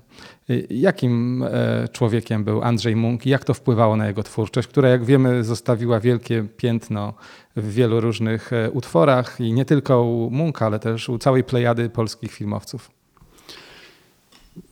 Jakim 0.70 1.44
człowiekiem 1.92 2.44
był 2.44 2.62
Andrzej 2.62 2.96
Munk 2.96 3.26
i 3.26 3.30
jak 3.30 3.44
to 3.44 3.54
wpływało 3.54 3.96
na 3.96 4.06
jego 4.06 4.22
twórczość, 4.22 4.68
która, 4.68 4.88
jak 4.88 5.04
wiemy, 5.04 5.44
zostawiła 5.44 6.00
wielkie 6.00 6.46
piętno 6.56 7.14
w 7.56 7.72
wielu 7.72 8.00
różnych 8.00 8.50
utworach 8.72 9.40
i 9.40 9.52
nie 9.52 9.64
tylko 9.64 10.02
u 10.02 10.30
Munka, 10.30 10.66
ale 10.66 10.78
też 10.78 11.08
u 11.08 11.18
całej 11.18 11.44
plejady 11.44 11.90
polskich 11.90 12.32
filmowców? 12.32 12.90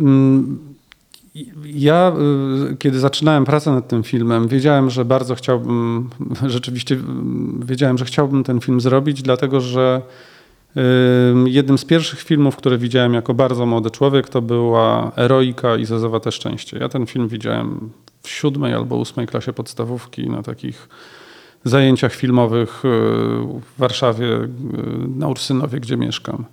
Mm, 0.00 0.58
ja, 1.64 2.12
y, 2.72 2.76
kiedy 2.76 3.00
zaczynałem 3.00 3.44
pracę 3.44 3.70
nad 3.70 3.88
tym 3.88 4.02
filmem, 4.02 4.48
wiedziałem, 4.48 4.90
że 4.90 5.04
bardzo 5.04 5.34
chciałbym, 5.34 6.08
rzeczywiście 6.46 6.94
y, 6.94 6.98
wiedziałem, 7.66 7.98
że 7.98 8.04
chciałbym 8.04 8.44
ten 8.44 8.60
film 8.60 8.80
zrobić, 8.80 9.22
dlatego 9.22 9.60
że 9.60 10.02
y, 10.02 10.35
jednym 11.46 11.78
z 11.78 11.84
pierwszych 11.84 12.22
filmów, 12.22 12.56
które 12.56 12.78
widziałem 12.78 13.14
jako 13.14 13.34
bardzo 13.34 13.66
młody 13.66 13.90
człowiek, 13.90 14.28
to 14.28 14.42
była 14.42 15.12
Eroika 15.16 15.76
i 15.76 15.84
Zazowate 15.84 16.32
Szczęście. 16.32 16.78
Ja 16.78 16.88
ten 16.88 17.06
film 17.06 17.28
widziałem 17.28 17.90
w 18.22 18.28
siódmej 18.28 18.74
albo 18.74 18.96
ósmej 18.96 19.26
klasie 19.26 19.52
podstawówki 19.52 20.30
na 20.30 20.42
takich 20.42 20.88
zajęciach 21.64 22.14
filmowych 22.14 22.80
w 22.82 23.78
Warszawie, 23.78 24.26
na 25.16 25.28
Ursynowie, 25.28 25.80
gdzie 25.80 25.96
mieszkam. 25.96 26.44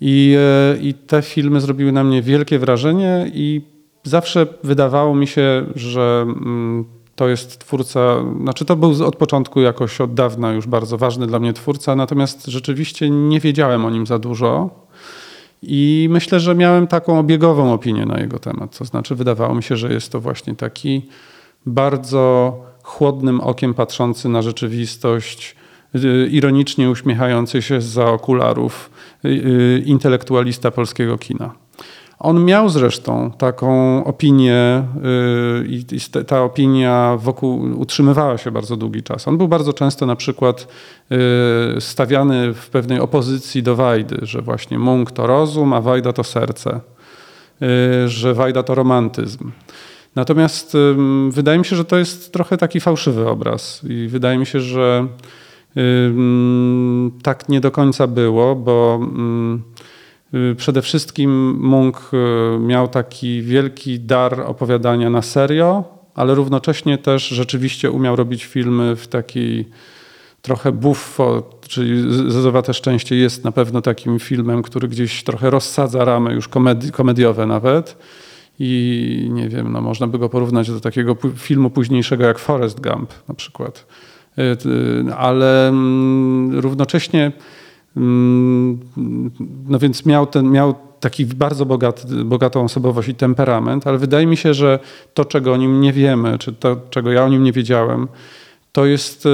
I, 0.00 0.36
e, 0.38 0.78
I 0.80 0.94
te 0.94 1.22
filmy 1.22 1.60
zrobiły 1.60 1.92
na 1.92 2.04
mnie 2.04 2.22
wielkie 2.22 2.58
wrażenie 2.58 3.30
i 3.34 3.62
zawsze 4.02 4.46
wydawało 4.64 5.14
mi 5.14 5.26
się, 5.26 5.66
że 5.74 6.26
mm, 6.28 6.84
to 7.18 7.28
jest 7.28 7.58
twórca, 7.58 8.00
znaczy 8.42 8.64
to 8.64 8.76
był 8.76 9.06
od 9.06 9.16
początku 9.16 9.60
jakoś 9.60 10.00
od 10.00 10.14
dawna 10.14 10.52
już 10.52 10.66
bardzo 10.66 10.98
ważny 10.98 11.26
dla 11.26 11.38
mnie 11.38 11.52
twórca, 11.52 11.96
natomiast 11.96 12.46
rzeczywiście 12.46 13.10
nie 13.10 13.40
wiedziałem 13.40 13.84
o 13.84 13.90
nim 13.90 14.06
za 14.06 14.18
dużo. 14.18 14.70
I 15.62 16.08
myślę, 16.10 16.40
że 16.40 16.54
miałem 16.54 16.86
taką 16.86 17.18
obiegową 17.18 17.72
opinię 17.72 18.06
na 18.06 18.20
jego 18.20 18.38
temat. 18.38 18.78
To 18.78 18.84
znaczy, 18.84 19.14
wydawało 19.14 19.54
mi 19.54 19.62
się, 19.62 19.76
że 19.76 19.92
jest 19.92 20.12
to 20.12 20.20
właśnie 20.20 20.54
taki 20.54 21.08
bardzo 21.66 22.56
chłodnym 22.82 23.40
okiem 23.40 23.74
patrzący 23.74 24.28
na 24.28 24.42
rzeczywistość, 24.42 25.56
y, 25.94 26.28
ironicznie 26.30 26.90
uśmiechający 26.90 27.62
się 27.62 27.80
za 27.80 28.06
okularów 28.06 28.90
Y, 29.24 29.28
y, 29.28 29.82
intelektualista 29.86 30.70
polskiego 30.70 31.18
kina. 31.18 31.54
On 32.20 32.44
miał 32.44 32.68
zresztą 32.68 33.30
taką 33.38 34.04
opinię 34.04 34.84
y, 35.62 35.66
i 35.66 35.84
ta 36.26 36.42
opinia 36.42 37.16
wokół 37.16 37.80
utrzymywała 37.80 38.38
się 38.38 38.50
bardzo 38.50 38.76
długi 38.76 39.02
czas. 39.02 39.28
On 39.28 39.38
był 39.38 39.48
bardzo 39.48 39.72
często 39.72 40.06
na 40.06 40.16
przykład 40.16 40.68
stawiany 41.78 42.54
w 42.54 42.70
pewnej 42.70 43.00
opozycji 43.00 43.62
do 43.62 43.76
Wajdy, 43.76 44.18
że 44.22 44.42
właśnie 44.42 44.78
Munk 44.78 45.10
to 45.10 45.26
rozum, 45.26 45.72
a 45.72 45.80
Wajda 45.80 46.12
to 46.12 46.24
serce, 46.24 46.80
że 48.06 48.34
Wajda 48.34 48.62
to 48.62 48.74
romantyzm. 48.74 49.50
Natomiast 50.16 50.76
wydaje 51.30 51.58
mi 51.58 51.64
się, 51.64 51.76
że 51.76 51.84
to 51.84 51.98
jest 51.98 52.32
trochę 52.32 52.56
taki 52.56 52.80
fałszywy 52.80 53.28
obraz 53.28 53.80
i 53.88 54.08
wydaje 54.08 54.38
mi 54.38 54.46
się, 54.46 54.60
że 54.60 55.06
tak 57.22 57.48
nie 57.48 57.60
do 57.60 57.70
końca 57.70 58.06
było, 58.06 58.54
bo 58.56 59.00
y, 59.02 59.77
przede 60.56 60.82
wszystkim 60.82 61.58
Munk 61.60 62.10
y, 62.12 62.58
miał 62.58 62.88
taki 62.88 63.42
wielki 63.42 64.00
dar 64.00 64.40
opowiadania 64.40 65.10
na 65.10 65.22
serio, 65.22 65.84
ale 66.14 66.34
równocześnie 66.34 66.98
też 66.98 67.28
rzeczywiście 67.28 67.90
umiał 67.90 68.16
robić 68.16 68.44
filmy 68.44 68.96
w 68.96 69.08
takiej 69.08 69.68
trochę 70.42 70.72
buffo, 70.72 71.50
czyli 71.68 72.02
Zezowate 72.32 72.74
Szczęście 72.74 73.16
jest 73.16 73.44
na 73.44 73.52
pewno 73.52 73.82
takim 73.82 74.18
filmem, 74.18 74.62
który 74.62 74.88
gdzieś 74.88 75.24
trochę 75.24 75.50
rozsadza 75.50 76.04
ramy 76.04 76.32
już 76.34 76.48
komedi 76.48 76.90
komediowe 76.92 77.46
nawet. 77.46 77.96
I 78.58 79.28
nie 79.32 79.48
wiem, 79.48 79.72
no 79.72 79.80
można 79.80 80.06
by 80.06 80.18
go 80.18 80.28
porównać 80.28 80.70
do 80.70 80.80
takiego 80.80 81.16
filmu 81.36 81.70
późniejszego 81.70 82.24
jak 82.24 82.38
Forrest 82.38 82.80
Gump 82.80 83.12
na 83.28 83.34
przykład. 83.34 83.86
Y, 84.38 85.14
ale 85.14 85.68
mm, 85.68 86.58
równocześnie 86.60 87.32
no 89.68 89.78
więc 89.78 90.06
miał, 90.06 90.26
ten, 90.26 90.50
miał 90.50 90.74
taki 91.00 91.26
bardzo 91.26 91.66
bogaty, 91.66 92.24
bogatą 92.24 92.64
osobowość 92.64 93.08
i 93.08 93.14
temperament, 93.14 93.86
ale 93.86 93.98
wydaje 93.98 94.26
mi 94.26 94.36
się, 94.36 94.54
że 94.54 94.78
to, 95.14 95.24
czego 95.24 95.52
o 95.52 95.56
nim 95.56 95.80
nie 95.80 95.92
wiemy, 95.92 96.38
czy 96.38 96.52
to, 96.52 96.76
czego 96.90 97.12
ja 97.12 97.24
o 97.24 97.28
nim 97.28 97.42
nie 97.42 97.52
wiedziałem, 97.52 98.08
to 98.72 98.86
jest 98.86 99.28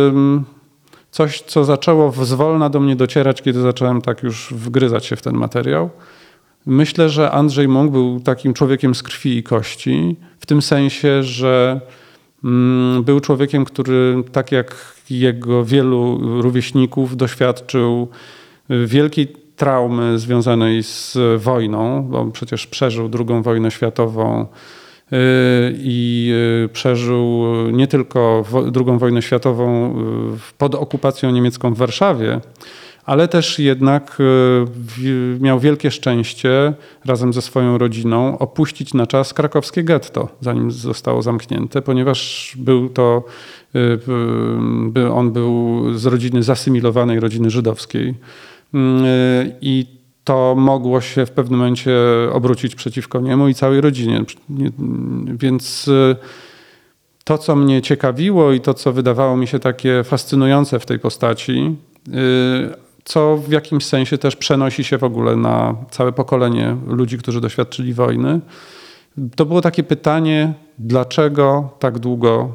coś, 1.10 1.42
co 1.42 1.64
zaczęło 1.64 2.12
zwolna 2.12 2.68
do 2.68 2.80
mnie 2.80 2.96
docierać, 2.96 3.42
kiedy 3.42 3.60
zacząłem 3.60 4.02
tak 4.02 4.22
już 4.22 4.54
wgryzać 4.56 5.06
się 5.06 5.16
w 5.16 5.22
ten 5.22 5.34
materiał. 5.34 5.90
Myślę, 6.66 7.08
że 7.08 7.30
Andrzej 7.30 7.68
Munk 7.68 7.92
był 7.92 8.20
takim 8.20 8.54
człowiekiem 8.54 8.94
z 8.94 9.02
krwi 9.02 9.36
i 9.36 9.42
kości, 9.42 10.16
w 10.38 10.46
tym 10.46 10.62
sensie, 10.62 11.22
że 11.22 11.80
mm, 12.44 13.04
był 13.04 13.20
człowiekiem, 13.20 13.64
który 13.64 14.24
tak 14.32 14.52
jak 14.52 14.94
jego 15.10 15.64
wielu 15.64 16.20
rówieśników 16.42 17.16
doświadczył 17.16 18.08
wielkiej 18.68 19.44
traumy 19.56 20.18
związanej 20.18 20.82
z 20.82 21.18
wojną, 21.36 22.02
bo 22.02 22.26
przecież 22.26 22.66
przeżył 22.66 23.10
II 23.18 23.42
wojnę 23.42 23.70
światową 23.70 24.42
y, 24.42 25.16
i 25.78 26.32
y, 26.64 26.68
przeżył 26.68 27.44
nie 27.72 27.86
tylko 27.86 28.44
II 28.86 28.98
wojnę 28.98 29.22
światową 29.22 29.94
pod 30.58 30.74
okupacją 30.74 31.30
niemiecką 31.30 31.74
w 31.74 31.78
Warszawie, 31.78 32.40
ale 33.04 33.28
też 33.28 33.58
jednak 33.58 34.18
miał 35.40 35.60
wielkie 35.60 35.90
szczęście 35.90 36.72
razem 37.04 37.32
ze 37.32 37.42
swoją 37.42 37.78
rodziną 37.78 38.38
opuścić 38.38 38.94
na 38.94 39.06
czas 39.06 39.34
krakowskie 39.34 39.84
getto, 39.84 40.28
zanim 40.40 40.70
zostało 40.70 41.22
zamknięte, 41.22 41.82
ponieważ 41.82 42.52
był 42.58 42.88
to, 42.88 43.24
on 45.12 45.32
był 45.32 45.82
z 45.94 46.06
rodziny 46.06 46.42
zasymilowanej, 46.42 47.20
rodziny 47.20 47.50
żydowskiej. 47.50 48.14
Mm, 48.74 49.04
e, 49.04 49.08
I 49.60 49.86
to 50.24 50.54
mogło 50.58 51.00
się 51.00 51.26
w 51.26 51.30
pewnym 51.30 51.58
momencie 51.58 51.96
obrócić 52.32 52.74
przeciwko 52.74 53.20
niemu 53.20 53.48
i 53.48 53.54
całej 53.54 53.80
rodzinie. 53.80 54.24
Więc 55.26 55.90
to, 57.24 57.38
co 57.38 57.56
mnie 57.56 57.82
ciekawiło 57.82 58.52
i 58.52 58.60
to, 58.60 58.74
co 58.74 58.92
wydawało 58.92 59.36
mi 59.36 59.46
się 59.46 59.58
takie 59.58 60.04
fascynujące 60.04 60.80
w 60.80 60.86
tej 60.86 60.98
postaci, 60.98 61.76
co 63.04 63.36
w 63.36 63.50
jakimś 63.50 63.84
sensie 63.84 64.18
też 64.18 64.36
przenosi 64.36 64.84
się 64.84 64.98
w 64.98 65.04
ogóle 65.04 65.36
na 65.36 65.74
całe 65.90 66.12
pokolenie 66.12 66.76
ludzi, 66.86 67.18
którzy 67.18 67.40
doświadczyli 67.40 67.94
wojny. 67.94 68.40
To 69.36 69.46
było 69.46 69.60
takie 69.60 69.82
pytanie, 69.82 70.54
dlaczego 70.78 71.70
tak 71.78 71.98
długo 71.98 72.48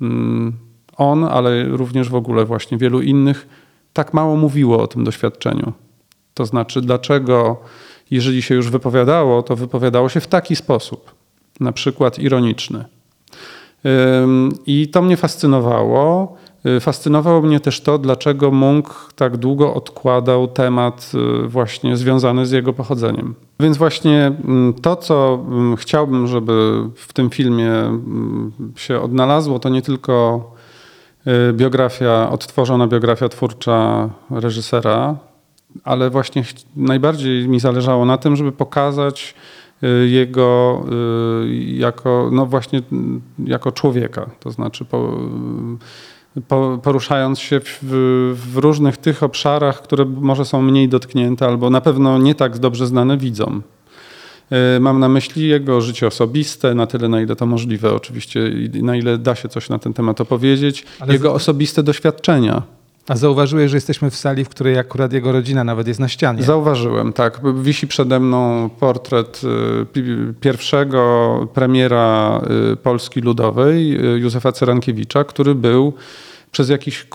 mm, 0.00 0.52
on, 0.96 1.24
ale 1.24 1.64
również 1.64 2.08
w 2.08 2.14
ogóle 2.14 2.44
właśnie 2.44 2.78
wielu 2.78 3.02
innych, 3.02 3.46
tak 3.96 4.14
mało 4.14 4.36
mówiło 4.36 4.82
o 4.82 4.86
tym 4.86 5.04
doświadczeniu. 5.04 5.72
To 6.34 6.46
znaczy, 6.46 6.80
dlaczego, 6.80 7.56
jeżeli 8.10 8.42
się 8.42 8.54
już 8.54 8.70
wypowiadało, 8.70 9.42
to 9.42 9.56
wypowiadało 9.56 10.08
się 10.08 10.20
w 10.20 10.26
taki 10.26 10.56
sposób, 10.56 11.14
na 11.60 11.72
przykład 11.72 12.18
ironiczny. 12.18 12.84
I 14.66 14.88
to 14.88 15.02
mnie 15.02 15.16
fascynowało. 15.16 16.36
Y, 16.66 16.80
fascynowało 16.80 17.42
mnie 17.42 17.60
też 17.60 17.80
to, 17.80 17.98
dlaczego 17.98 18.50
Munk 18.50 19.12
tak 19.16 19.36
długo 19.36 19.74
odkładał 19.74 20.48
temat 20.48 21.12
y, 21.44 21.48
właśnie 21.48 21.96
związany 21.96 22.46
z 22.46 22.50
jego 22.50 22.72
pochodzeniem. 22.72 23.34
Więc 23.60 23.76
właśnie 23.76 24.32
mm, 24.44 24.74
to, 24.74 24.96
co 24.96 25.44
mm, 25.48 25.76
chciałbym, 25.76 26.26
żeby 26.26 26.82
w 26.94 27.12
tym 27.12 27.30
filmie 27.30 27.72
mm, 27.72 28.52
się 28.76 29.00
odnalazło, 29.00 29.58
to 29.58 29.68
nie 29.68 29.82
tylko 29.82 30.44
biografia, 31.52 32.30
odtworzona 32.30 32.86
biografia 32.86 33.28
twórcza 33.28 34.08
reżysera, 34.30 35.16
ale 35.84 36.10
właśnie 36.10 36.44
najbardziej 36.76 37.48
mi 37.48 37.60
zależało 37.60 38.04
na 38.04 38.18
tym, 38.18 38.36
żeby 38.36 38.52
pokazać 38.52 39.34
jego 40.06 40.84
jako, 41.66 42.30
no 42.32 42.46
właśnie, 42.46 42.82
jako 43.44 43.72
człowieka. 43.72 44.30
To 44.40 44.50
znaczy 44.50 44.84
po, 44.84 45.18
poruszając 46.82 47.38
się 47.38 47.60
w, 47.60 47.78
w, 48.34 48.56
różnych 48.56 48.96
tych 48.96 49.22
obszarach, 49.22 49.82
które 49.82 50.04
może 50.04 50.44
są 50.44 50.62
mniej 50.62 50.88
dotknięte 50.88 51.46
albo 51.46 51.70
na 51.70 51.80
pewno 51.80 52.18
nie 52.18 52.34
tak 52.34 52.58
dobrze 52.58 52.86
znane 52.86 53.16
widzom. 53.16 53.62
E, 54.50 54.80
mam 54.80 55.00
na 55.00 55.08
myśli 55.08 55.48
jego 55.48 55.80
życie 55.80 56.06
osobiste, 56.06 56.74
na 56.74 56.86
tyle, 56.86 57.08
na 57.08 57.20
ile 57.20 57.36
to 57.36 57.46
możliwe, 57.46 57.94
oczywiście, 57.94 58.48
i 58.48 58.82
na 58.82 58.96
ile 58.96 59.18
da 59.18 59.34
się 59.34 59.48
coś 59.48 59.68
na 59.68 59.78
ten 59.78 59.92
temat 59.92 60.20
opowiedzieć, 60.20 60.84
Ale 61.00 61.12
jego 61.12 61.30
z... 61.30 61.34
osobiste 61.34 61.82
doświadczenia. 61.82 62.62
A 63.08 63.16
zauważyłeś, 63.16 63.70
że 63.70 63.76
jesteśmy 63.76 64.10
w 64.10 64.16
sali, 64.16 64.44
w 64.44 64.48
której 64.48 64.78
akurat 64.78 65.12
jego 65.12 65.32
rodzina 65.32 65.64
nawet 65.64 65.88
jest 65.88 66.00
na 66.00 66.08
ścianie. 66.08 66.42
Zauważyłem, 66.42 67.12
tak. 67.12 67.40
Wisi 67.62 67.86
przede 67.86 68.20
mną 68.20 68.70
portret 68.80 69.40
y, 69.96 70.34
pierwszego 70.40 71.48
premiera 71.54 72.40
y, 72.72 72.76
Polski 72.76 73.20
Ludowej, 73.20 73.98
Józefa 74.16 74.52
Cyrankiewicza, 74.52 75.24
który 75.24 75.54
był 75.54 75.92
przez 76.52 76.68
jakiś 76.68 77.06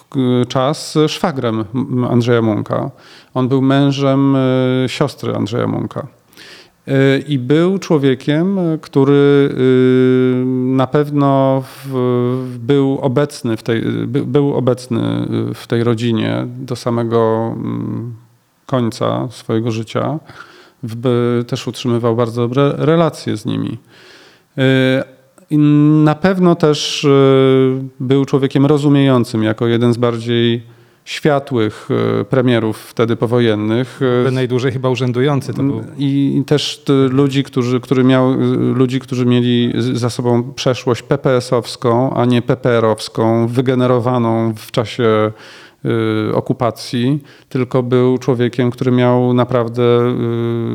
czas 0.47 0.97
szwagrem 1.07 1.65
Andrzeja 2.09 2.41
Munka. 2.41 2.91
On 3.33 3.47
był 3.47 3.61
mężem 3.61 4.35
siostry 4.87 5.35
Andrzeja 5.35 5.67
Munka. 5.67 6.07
I 7.27 7.39
był 7.39 7.79
człowiekiem, 7.79 8.59
który 8.81 9.49
na 10.65 10.87
pewno 10.87 11.63
był 12.59 12.99
obecny 13.01 13.57
w 13.57 13.63
tej, 13.63 13.81
był 14.07 14.53
obecny 14.53 15.27
w 15.53 15.67
tej 15.67 15.83
rodzinie 15.83 16.47
do 16.47 16.75
samego 16.75 17.53
mm, 17.57 18.13
końca 18.65 19.27
swojego 19.31 19.71
życia. 19.71 20.19
Też 21.47 21.67
utrzymywał 21.67 22.15
bardzo 22.15 22.41
dobre 22.41 22.73
relacje 22.77 23.37
z 23.37 23.45
nimi. 23.45 23.77
Na 26.03 26.15
pewno 26.15 26.55
też 26.55 27.07
był 27.99 28.25
człowiekiem 28.25 28.65
rozumiejącym, 28.65 29.43
jako 29.43 29.67
jeden 29.67 29.93
z 29.93 29.97
bardziej 29.97 30.63
światłych 31.05 31.89
e, 32.21 32.23
premierów 32.23 32.77
wtedy 32.77 33.15
powojennych. 33.15 33.99
E, 34.27 34.31
najdłużej 34.31 34.71
chyba 34.71 34.89
urzędujący 34.89 35.53
to 35.53 35.63
był. 35.63 35.83
I 35.97 36.43
też 36.47 36.83
ludzi, 37.09 37.43
którzy, 37.43 37.79
który 37.79 38.03
miał, 38.03 38.31
e, 38.31 38.35
ludzi, 38.55 38.99
którzy 38.99 39.25
mieli 39.25 39.73
za 39.93 40.09
sobą 40.09 40.53
przeszłość 40.53 41.01
PPS-owską, 41.01 42.13
a 42.15 42.25
nie 42.25 42.41
PPR-owską, 42.41 43.47
wygenerowaną 43.47 44.53
w 44.53 44.71
czasie 44.71 45.31
okupacji, 46.33 47.23
tylko 47.49 47.83
był 47.83 48.17
człowiekiem, 48.17 48.71
który 48.71 48.91
miał 48.91 49.33
naprawdę 49.33 49.83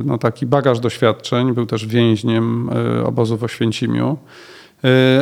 no, 0.04 0.18
taki 0.18 0.46
bagaż 0.46 0.80
doświadczeń, 0.80 1.54
był 1.54 1.66
też 1.66 1.86
więźniem 1.86 2.70
obozu 3.04 3.36
w 3.36 3.44
Oświęcimiu. 3.44 4.16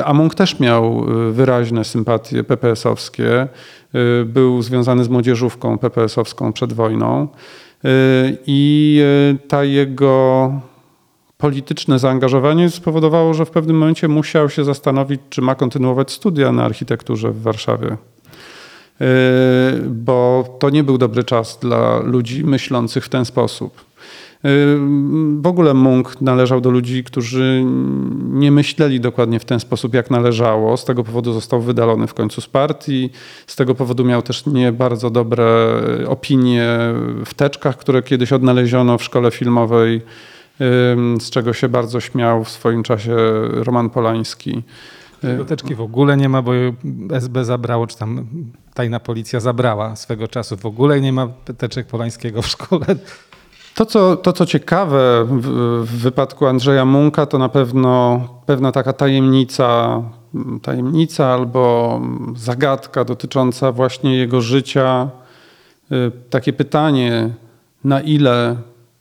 A 0.05 0.15
Munk 0.15 0.35
też 0.35 0.61
miał 0.61 1.07
wyraźne 1.31 1.85
sympatie 1.85 2.45
PPS-owskie. 2.45 3.49
Y, 3.95 4.25
był 4.25 4.63
związany 4.63 5.05
z 5.05 5.09
młodzieżówką 5.09 5.79
PPS-owską 5.79 6.53
przed 6.53 6.73
wojną 6.73 7.29
i 8.47 9.03
ta 9.49 9.65
jego 9.65 10.53
polityczne 11.39 11.99
zaangażowanie 11.99 12.71
spowodowało, 12.71 13.35
że 13.35 13.47
w 13.47 13.51
pewnym 13.51 13.77
momencie 13.79 14.09
musiał 14.09 14.51
się 14.51 14.65
zastanowić, 14.65 15.21
czy 15.31 15.43
ma 15.43 15.55
kontynuować 15.55 16.13
studia 16.13 16.53
na 16.53 16.65
architekturze 16.65 17.33
w 17.33 17.43
Warszawie. 17.43 17.97
Bo 19.87 20.45
to 20.59 20.71
nie 20.71 20.85
był 20.85 20.99
dobry 20.99 21.25
czas 21.25 21.59
dla 21.63 21.99
ludzi 21.99 22.45
myślących 22.45 23.05
w 23.05 23.09
ten 23.09 23.25
sposób. 23.25 23.85
W 25.41 25.47
ogóle 25.47 25.75
Munk 25.75 26.21
należał 26.21 26.61
do 26.61 26.71
ludzi, 26.71 27.05
którzy 27.05 27.65
nie 28.25 28.51
myśleli 28.51 29.01
dokładnie 29.01 29.41
w 29.41 29.45
ten 29.45 29.61
sposób, 29.61 29.95
jak 29.95 30.11
należało. 30.11 30.77
Z 30.77 30.85
tego 30.85 31.05
powodu 31.05 31.33
został 31.33 31.61
wydalony 31.61 32.07
w 32.07 32.15
końcu 32.15 32.41
z 32.41 32.47
partii. 32.47 33.11
Z 33.47 33.57
tego 33.57 33.75
powodu 33.75 34.05
miał 34.05 34.23
też 34.23 34.47
nie 34.47 34.73
bardzo 34.73 35.11
dobre 35.11 35.47
opinie 36.09 36.79
w 37.25 37.35
teczkach, 37.35 37.77
które 37.77 38.03
kiedyś 38.03 38.33
odnaleziono 38.33 38.99
w 38.99 39.03
szkole 39.03 39.31
filmowej, 39.31 40.01
z 41.21 41.31
czego 41.31 41.53
się 41.53 41.69
bardzo 41.69 42.01
śmiał 42.01 42.45
w 42.45 42.51
swoim 42.51 42.83
czasie 42.83 43.17
Roman 43.51 43.91
Polański. 43.91 44.63
Tego 45.21 45.45
teczki 45.45 45.75
w 45.75 45.81
ogóle 45.81 46.17
nie 46.17 46.29
ma, 46.29 46.43
bo 46.43 46.53
SB 47.13 47.45
zabrało, 47.45 47.87
czy 47.87 47.99
tam 47.99 48.27
tajna 48.75 49.01
policja 49.01 49.41
zabrała 49.41 49.97
swego 49.97 50.29
czasu. 50.29 50.57
W 50.57 50.67
ogóle 50.67 51.01
nie 51.01 51.13
ma 51.13 51.29
teczek 51.59 51.87
Polańskiego 51.87 52.43
w 52.43 52.47
szkole. 52.47 52.87
To 53.75 53.87
co, 53.87 54.17
to, 54.17 54.33
co 54.33 54.47
ciekawe 54.47 55.27
w, 55.29 55.49
w 55.85 55.99
wypadku 55.99 56.47
Andrzeja 56.47 56.85
Munka, 56.85 57.27
to 57.27 57.39
na 57.39 57.49
pewno 57.49 58.21
pewna 58.47 58.73
taka 58.73 58.93
tajemnica, 58.93 60.03
tajemnica 60.63 61.27
albo 61.27 62.01
zagadka 62.37 63.05
dotycząca 63.05 63.73
właśnie 63.73 64.17
jego 64.17 64.41
życia. 64.41 65.09
Y, 65.93 66.13
takie 66.31 66.53
pytanie, 66.53 67.31
na 67.85 68.01
ile 68.01 68.57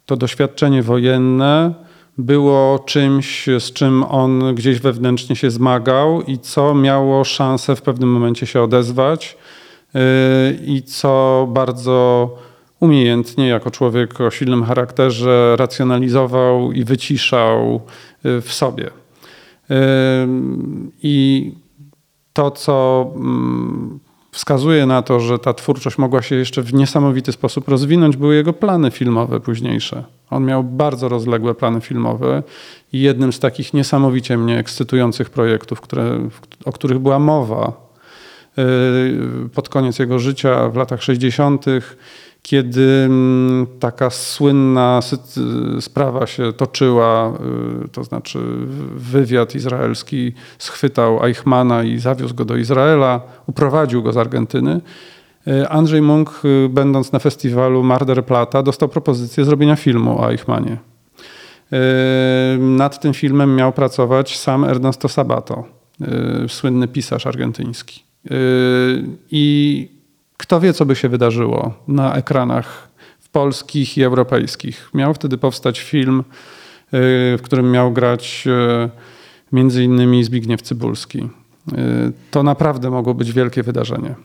to 0.05 0.17
doświadczenie 0.17 0.83
wojenne 0.83 1.73
było 2.17 2.79
czymś, 2.79 3.45
z 3.59 3.73
czym 3.73 4.03
on 4.03 4.55
gdzieś 4.55 4.79
wewnętrznie 4.79 5.35
się 5.35 5.51
zmagał 5.51 6.21
i 6.21 6.39
co 6.39 6.75
miało 6.75 7.23
szansę 7.23 7.75
w 7.75 7.81
pewnym 7.81 8.09
momencie 8.09 8.45
się 8.45 8.61
odezwać 8.61 9.37
y, 9.95 9.99
i 10.65 10.83
co 10.83 11.47
bardzo 11.51 12.29
umiejętnie, 12.83 13.47
jako 13.47 13.71
człowiek 13.71 14.21
o 14.21 14.31
silnym 14.31 14.63
charakterze, 14.63 15.55
racjonalizował 15.57 16.71
i 16.71 16.83
wyciszał 16.83 17.81
y, 18.25 18.41
w 18.41 18.53
sobie. 18.53 18.89
I 21.03 21.51
to, 22.33 22.51
co 22.51 23.07
mm, 23.15 23.99
wskazuje 24.31 24.85
na 24.85 25.01
to, 25.01 25.19
że 25.19 25.39
ta 25.39 25.53
twórczość 25.53 25.97
mogła 25.97 26.21
się 26.21 26.35
jeszcze 26.35 26.61
w 26.61 26.73
niesamowity 26.73 27.31
sposób 27.31 27.67
rozwinąć, 27.67 28.17
były 28.17 28.35
jego 28.35 28.53
plany 28.53 28.91
filmowe 28.91 29.39
późniejsze. 29.39 30.03
On 30.29 30.45
miał 30.45 30.63
bardzo 30.63 31.09
rozległe 31.09 31.55
plany 31.55 31.81
filmowe 31.81 32.43
i 32.93 33.01
jednym 33.01 33.33
z 33.33 33.39
takich 33.39 33.73
niesamowicie 33.73 34.37
mnie 34.37 34.59
ekscytujących 34.59 35.29
projektów, 35.29 35.81
które, 35.81 36.29
o 36.65 36.71
których 36.71 36.99
była 36.99 37.19
mowa 37.19 37.89
y, 38.57 39.49
pod 39.53 39.69
koniec 39.69 39.99
jego 39.99 40.19
życia 40.19 40.69
w 40.69 40.75
latach 40.75 41.03
60., 41.03 41.65
kiedy 42.43 43.03
mm, 43.05 43.67
taka 43.79 44.09
słynna 44.09 44.99
sprawa 45.79 46.27
się 46.27 46.53
toczyła, 46.53 47.33
y, 47.85 47.89
to 47.89 48.03
znaczy 48.03 48.39
wywiad 48.95 49.55
izraelski 49.55 50.33
schwytał 50.57 51.25
Eichmana 51.25 51.83
i 51.83 51.99
zawiózł 51.99 52.35
go 52.35 52.45
do 52.45 52.57
Izraela, 52.57 53.21
uprowadził 53.47 54.03
go 54.03 54.11
z 54.11 54.17
Argentyny. 54.17 54.81
Y, 55.47 55.69
Andrzej 55.69 56.01
Munk, 56.01 56.41
y, 56.45 56.69
będąc 56.69 57.11
na 57.11 57.19
festiwalu 57.19 57.83
Marder 57.83 58.25
Plata, 58.25 58.63
dostał 58.63 58.89
propozycję 58.89 59.45
zrobienia 59.45 59.75
filmu 59.75 60.21
o 60.21 60.31
Eichmanie. 60.31 60.77
Nad 62.59 63.01
tym 63.01 63.13
filmem 63.13 63.55
miał 63.55 63.71
pracować 63.71 64.37
sam 64.37 64.63
Ernesto 64.63 65.09
Sabato, 65.09 65.63
słynny 66.47 66.87
pisarz 66.87 67.27
argentyński. 67.27 68.03
I 69.31 69.87
kto 70.43 70.59
wie, 70.59 70.73
co 70.73 70.85
by 70.85 70.95
się 70.95 71.09
wydarzyło 71.09 71.73
na 71.87 72.15
ekranach 72.15 72.87
polskich 73.31 73.97
i 73.97 74.03
europejskich. 74.03 74.89
Miał 74.93 75.13
wtedy 75.13 75.37
powstać 75.37 75.79
film, 75.79 76.19
y, 76.19 76.23
w 77.37 77.39
którym 77.43 77.71
miał 77.71 77.91
grać 77.91 78.43
y, 78.47 78.89
między 79.51 79.83
innymi 79.83 80.23
Zbigniew 80.23 80.61
Cybulski. 80.61 81.19
Y, 81.19 82.11
to 82.31 82.43
naprawdę 82.43 82.89
mogło 82.89 83.13
być 83.13 83.31
wielkie 83.31 83.63
wydarzenie. 83.63 84.15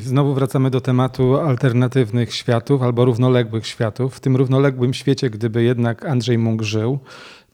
Znowu 0.00 0.34
wracamy 0.34 0.70
do 0.70 0.80
tematu 0.80 1.36
alternatywnych 1.36 2.34
światów 2.34 2.82
albo 2.82 3.04
równoległych 3.04 3.66
światów. 3.66 4.14
W 4.14 4.20
tym 4.20 4.36
równoległym 4.36 4.94
świecie, 4.94 5.30
gdyby 5.30 5.62
jednak 5.62 6.04
Andrzej 6.06 6.38
Munk 6.38 6.62
żył, 6.62 6.98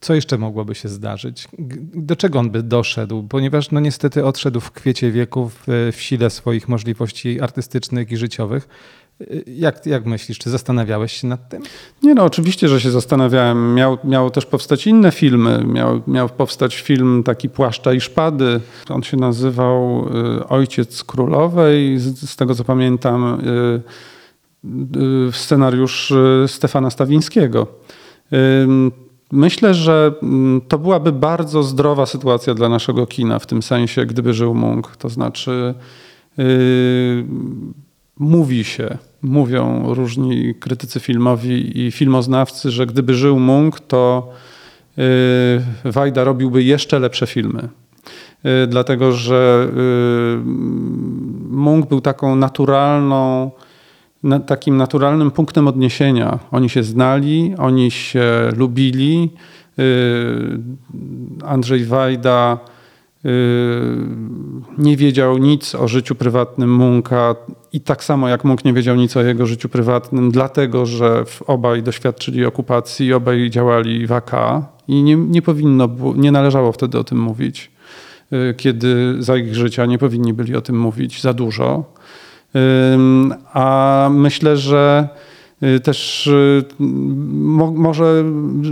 co 0.00 0.14
jeszcze 0.14 0.38
mogłoby 0.38 0.74
się 0.74 0.88
zdarzyć? 0.88 1.48
Do 1.94 2.16
czego 2.16 2.38
on 2.38 2.50
by 2.50 2.62
doszedł? 2.62 3.22
Ponieważ 3.22 3.70
no 3.70 3.80
niestety 3.80 4.24
odszedł 4.24 4.60
w 4.60 4.70
kwiecie 4.70 5.10
wieku 5.10 5.48
w, 5.48 5.90
w 5.92 6.00
sile 6.00 6.30
swoich 6.30 6.68
możliwości 6.68 7.40
artystycznych 7.40 8.12
i 8.12 8.16
życiowych. 8.16 8.68
Jak, 9.46 9.86
jak 9.86 10.06
myślisz, 10.06 10.38
czy 10.38 10.50
zastanawiałeś 10.50 11.12
się 11.12 11.26
nad 11.26 11.48
tym? 11.48 11.62
Nie 12.02 12.14
no, 12.14 12.24
oczywiście, 12.24 12.68
że 12.68 12.80
się 12.80 12.90
zastanawiałem. 12.90 13.74
Miał, 13.74 13.98
miało 14.04 14.30
też 14.30 14.46
powstać 14.46 14.86
inne 14.86 15.12
filmy. 15.12 15.64
Miał, 15.64 16.02
miał 16.06 16.28
powstać 16.28 16.76
film 16.76 17.22
taki 17.24 17.48
Płaszcza 17.48 17.92
i 17.92 18.00
Szpady. 18.00 18.60
On 18.88 19.02
się 19.02 19.16
nazywał 19.16 20.08
y, 20.38 20.48
Ojciec 20.48 21.04
Królowej, 21.04 21.98
z, 21.98 22.30
z 22.30 22.36
tego 22.36 22.54
co 22.54 22.64
pamiętam, 22.64 23.40
y, 24.64 24.68
y, 25.28 25.32
scenariusz 25.32 26.12
Stefana 26.46 26.90
Stawińskiego. 26.90 27.66
Myślę, 29.32 29.74
że 29.74 30.12
mm, 30.22 30.60
to 30.68 30.78
byłaby 30.78 31.12
bardzo 31.12 31.62
zdrowa 31.62 32.06
sytuacja 32.06 32.54
dla 32.54 32.68
naszego 32.68 33.06
kina 33.06 33.38
w 33.38 33.46
tym 33.46 33.62
sensie, 33.62 34.06
gdyby 34.06 34.34
żył 34.34 34.54
Munk. 34.54 34.96
To 34.96 35.08
znaczy, 35.08 35.74
yy, 36.38 37.24
mówi 38.18 38.64
się, 38.64 38.98
mówią 39.22 39.94
różni 39.94 40.54
krytycy 40.54 41.00
filmowi 41.00 41.86
i 41.86 41.90
filmoznawcy, 41.90 42.70
że 42.70 42.86
gdyby 42.86 43.14
żył 43.14 43.38
Munk, 43.38 43.80
to 43.80 44.32
yy, 44.96 45.04
Wajda 45.92 46.24
robiłby 46.24 46.62
jeszcze 46.62 46.98
lepsze 46.98 47.26
filmy. 47.26 47.68
Yy, 48.44 48.66
dlatego, 48.66 49.12
że 49.12 49.68
yy, 49.76 50.42
Munk 51.50 51.88
był 51.88 52.00
taką 52.00 52.36
naturalną, 52.36 53.50
takim 54.46 54.76
naturalnym 54.76 55.30
punktem 55.30 55.68
odniesienia. 55.68 56.38
Oni 56.50 56.68
się 56.68 56.82
znali, 56.82 57.54
oni 57.58 57.90
się 57.90 58.24
lubili. 58.56 59.30
Y, 59.78 60.58
Andrzej 61.44 61.84
Wajda 61.84 62.58
y, 63.24 63.28
nie 64.78 64.96
wiedział 64.96 65.38
nic 65.38 65.74
o 65.74 65.88
życiu 65.88 66.14
prywatnym 66.14 66.74
Munka 66.74 67.34
i 67.72 67.80
tak 67.80 68.04
samo 68.04 68.28
jak 68.28 68.44
Munk 68.44 68.64
nie 68.64 68.72
wiedział 68.72 68.96
nic 68.96 69.16
o 69.16 69.22
jego 69.22 69.46
życiu 69.46 69.68
prywatnym, 69.68 70.30
dlatego 70.30 70.86
że 70.86 71.24
obaj 71.46 71.82
doświadczyli 71.82 72.46
okupacji, 72.46 73.12
obaj 73.12 73.50
działali 73.50 74.06
w 74.06 74.12
AK 74.12 74.32
i 74.88 75.02
nie, 75.02 75.16
nie 75.16 75.42
powinno, 75.42 75.88
nie 76.16 76.32
należało 76.32 76.72
wtedy 76.72 76.98
o 76.98 77.04
tym 77.04 77.18
mówić. 77.18 77.70
Y, 78.32 78.54
kiedy 78.54 79.16
za 79.18 79.36
ich 79.36 79.54
życia 79.54 79.86
nie 79.86 79.98
powinni 79.98 80.32
byli 80.32 80.56
o 80.56 80.60
tym 80.60 80.80
mówić 80.80 81.22
za 81.22 81.32
dużo. 81.32 81.84
A 83.52 84.08
myślę, 84.12 84.56
że 84.56 85.08
y, 85.62 85.80
też 85.80 86.26
y, 86.26 86.64
może 87.74 88.24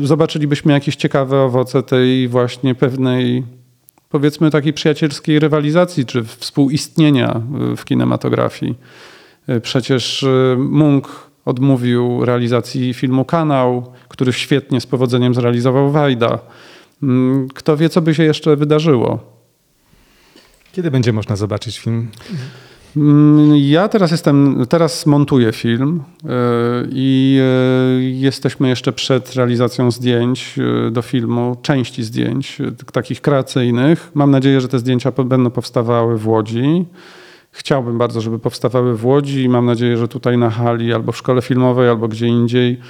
zobaczylibyśmy 0.03 0.73
jakieś 0.73 0.97
ciekawe 0.97 1.41
owoce 1.41 1.83
tej 1.83 2.29
właśnie 2.29 2.75
pewnej, 2.75 3.45
powiedzmy, 4.09 4.51
takiej 4.51 4.73
przyjacielskiej 4.73 5.39
rywalizacji 5.39 6.07
czy 6.07 6.25
współistnienia 6.25 7.41
w 7.77 7.85
kinematografii. 7.85 8.75
Przecież 9.63 10.27
Munk 10.59 11.09
odmówił 11.45 12.25
realizacji 12.25 12.95
filmu 12.95 13.25
Kanał, 13.25 13.93
który 14.09 14.33
świetnie 14.33 14.81
z 14.81 14.87
powodzeniem 14.87 15.35
zrealizował 15.35 15.91
Wajda. 15.91 16.39
Kto 17.55 17.77
wie, 17.77 17.89
co 17.89 18.01
by 18.01 18.15
się 18.15 18.23
jeszcze 18.23 18.57
wydarzyło. 18.57 19.19
Kiedy 20.73 20.91
będzie 20.91 21.13
można 21.13 21.37
zobaczyć 21.37 21.79
film? 21.79 22.09
Mm, 22.97 23.57
ja 23.57 23.89
teraz 23.89 24.11
jestem, 24.11 24.67
teraz 24.69 25.07
montuję 25.07 25.53
film 25.53 26.03
e, 26.25 26.29
i 26.91 27.41
e, 27.41 28.03
jesteśmy 28.03 28.69
jeszcze 28.69 28.93
przed 28.93 29.35
realizacją 29.35 29.91
zdjęć 29.91 30.55
e, 30.59 30.91
do 30.91 31.03
filmu, 31.03 31.57
części 31.63 32.03
zdjęć 32.03 32.59
takich 32.93 33.21
kreacyjnych. 33.21 34.11
Mam 34.15 34.31
nadzieję, 34.31 34.61
że 34.61 34.69
te 34.69 34.79
zdjęcia 34.79 35.13
będą 35.13 35.51
powstawały 35.51 36.19
w 36.19 36.29
Łodzi. 36.29 36.87
Chciałbym 37.51 37.99
bardzo, 37.99 38.21
żeby 38.21 38.39
powstawały 38.39 38.97
w 38.97 39.07
Łodzi 39.07 39.43
i 39.43 39.49
mam 39.49 39.67
nadzieję, 39.67 39.97
że 39.97 40.09
tutaj 40.09 40.39
na 40.39 40.51
hali 40.51 40.93
albo 40.93 41.13
w 41.13 41.17
szkole 41.17 41.43
filmowej, 41.43 41.89
albo 41.89 42.09
gdzie 42.09 42.27
indziej 42.27 42.81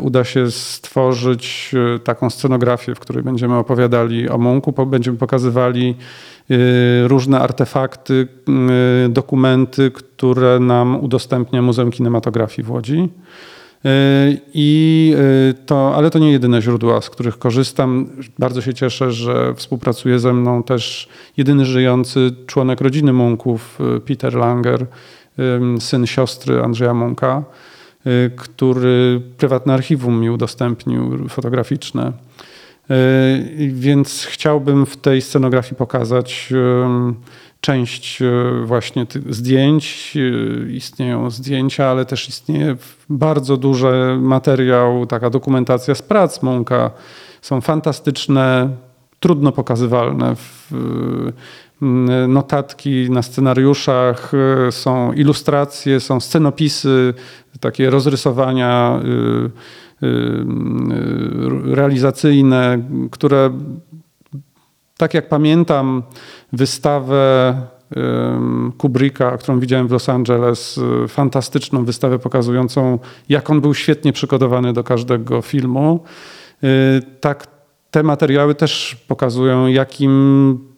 uda 0.00 0.24
się 0.24 0.50
stworzyć 0.50 1.74
taką 2.04 2.30
scenografię, 2.30 2.94
w 2.94 3.00
której 3.00 3.22
będziemy 3.22 3.54
opowiadali 3.54 4.28
o 4.28 4.38
Munku, 4.38 4.86
będziemy 4.86 5.18
pokazywali 5.18 5.94
różne 7.06 7.40
artefakty, 7.40 8.28
y, 9.04 9.08
dokumenty, 9.08 9.90
które 9.90 10.60
nam 10.60 10.96
udostępnia 10.96 11.62
Muzeum 11.62 11.90
Kinematografii 11.90 12.66
w 12.66 12.70
Łodzi. 12.70 12.98
Y, 12.98 13.88
I 14.54 15.14
to, 15.66 15.96
ale 15.96 16.10
to 16.10 16.18
nie 16.18 16.32
jedyne 16.32 16.62
źródła, 16.62 17.00
z 17.00 17.10
których 17.10 17.38
korzystam. 17.38 18.08
Bardzo 18.38 18.60
się 18.60 18.74
cieszę, 18.74 19.12
że 19.12 19.54
współpracuje 19.54 20.18
ze 20.18 20.32
mną 20.32 20.62
też 20.62 21.08
jedyny 21.36 21.64
żyjący 21.64 22.30
członek 22.46 22.80
rodziny 22.80 23.12
Munków, 23.12 23.78
Peter 24.06 24.34
Langer, 24.34 24.86
syn 25.78 26.06
siostry 26.06 26.62
Andrzeja 26.62 26.94
Munka, 26.94 27.44
który 28.36 29.20
prywatne 29.38 29.74
archiwum 29.74 30.20
mi 30.20 30.30
udostępnił 30.30 31.28
fotograficzne. 31.28 32.12
E, 32.90 32.96
więc 33.68 34.24
chciałbym 34.30 34.86
w 34.86 34.96
tej 34.96 35.22
scenografii 35.22 35.76
pokazać 35.76 36.52
część 37.60 38.22
e, 38.22 38.26
właśnie 38.64 39.06
zdjęć. 39.30 40.14
E, 40.16 40.72
istnieją 40.72 41.30
zdjęcia, 41.30 41.86
ale 41.86 42.04
też 42.04 42.28
istnieje 42.28 42.76
bardzo 43.08 43.56
duży 43.56 44.16
materiał, 44.20 45.06
taka 45.06 45.30
dokumentacja 45.30 45.94
z 45.94 46.02
prac 46.02 46.42
Monka. 46.42 46.90
Są 47.42 47.60
fantastyczne, 47.60 48.76
trudno 49.20 49.52
pokazywalne 49.52 50.34
notatki 52.28 53.10
na 53.10 53.22
scenariuszach, 53.22 54.32
są 54.70 55.12
ilustracje, 55.12 56.00
są 56.00 56.20
scenopisy, 56.20 57.14
takie 57.60 57.90
rozrysowania 57.90 59.00
Y, 59.04 59.50
y, 59.93 59.93
realizacyjne, 61.64 62.82
które 63.10 63.50
tak 64.96 65.14
jak 65.14 65.28
pamiętam 65.28 66.02
wystawę 66.52 67.54
Kubricka, 68.78 69.38
którą 69.38 69.60
widziałem 69.60 69.88
w 69.88 69.90
Los 69.90 70.08
Angeles, 70.08 70.78
y, 71.04 71.08
fantastyczną 71.08 71.84
wystawę 71.84 72.18
pokazującą, 72.18 72.98
jak 73.28 73.50
on 73.50 73.60
był 73.60 73.74
świetnie 73.74 74.12
przygotowany 74.12 74.72
do 74.72 74.84
każdego 74.84 75.42
filmu. 75.42 76.04
Tak 77.20 77.46
te 77.90 78.02
materiały 78.02 78.54
też 78.54 78.96
pokazują, 79.08 79.66
jakim 79.66 80.73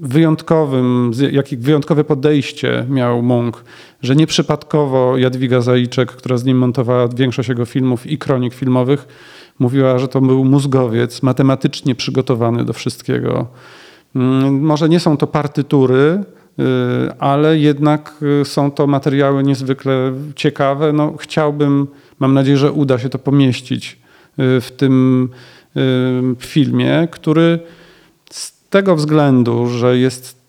wyjątkowym, 0.00 1.10
jakie 1.32 1.56
wyjątkowe 1.56 2.04
podejście 2.04 2.86
miał 2.88 3.22
Munk, 3.22 3.64
że 4.02 4.16
nieprzypadkowo 4.16 5.18
Jadwiga 5.18 5.60
Zajczek, 5.60 6.12
która 6.12 6.36
z 6.36 6.44
nim 6.44 6.58
montowała 6.58 7.08
większość 7.08 7.48
jego 7.48 7.64
filmów 7.64 8.06
i 8.06 8.18
kronik 8.18 8.54
filmowych, 8.54 9.08
mówiła, 9.58 9.98
że 9.98 10.08
to 10.08 10.20
był 10.20 10.44
mózgowiec 10.44 11.22
matematycznie 11.22 11.94
przygotowany 11.94 12.64
do 12.64 12.72
wszystkiego. 12.72 13.46
Mm, 14.16 14.60
może 14.60 14.88
nie 14.88 15.00
są 15.00 15.16
to 15.16 15.26
partytury, 15.26 16.24
y, 16.58 16.62
ale 17.18 17.58
jednak 17.58 18.14
y, 18.42 18.44
są 18.44 18.70
to 18.70 18.86
materiały 18.86 19.42
niezwykle 19.42 20.12
ciekawe. 20.36 20.92
No, 20.92 21.14
chciałbym, 21.18 21.86
mam 22.18 22.34
nadzieję, 22.34 22.56
że 22.56 22.72
uda 22.72 22.98
się 22.98 23.08
to 23.08 23.18
pomieścić 23.18 23.98
y, 24.38 24.60
w 24.60 24.70
tym 24.76 25.28
filmie, 26.38 27.08
który 27.10 27.58
tego 28.70 28.96
względu, 28.96 29.66
że 29.66 29.98
jest 29.98 30.40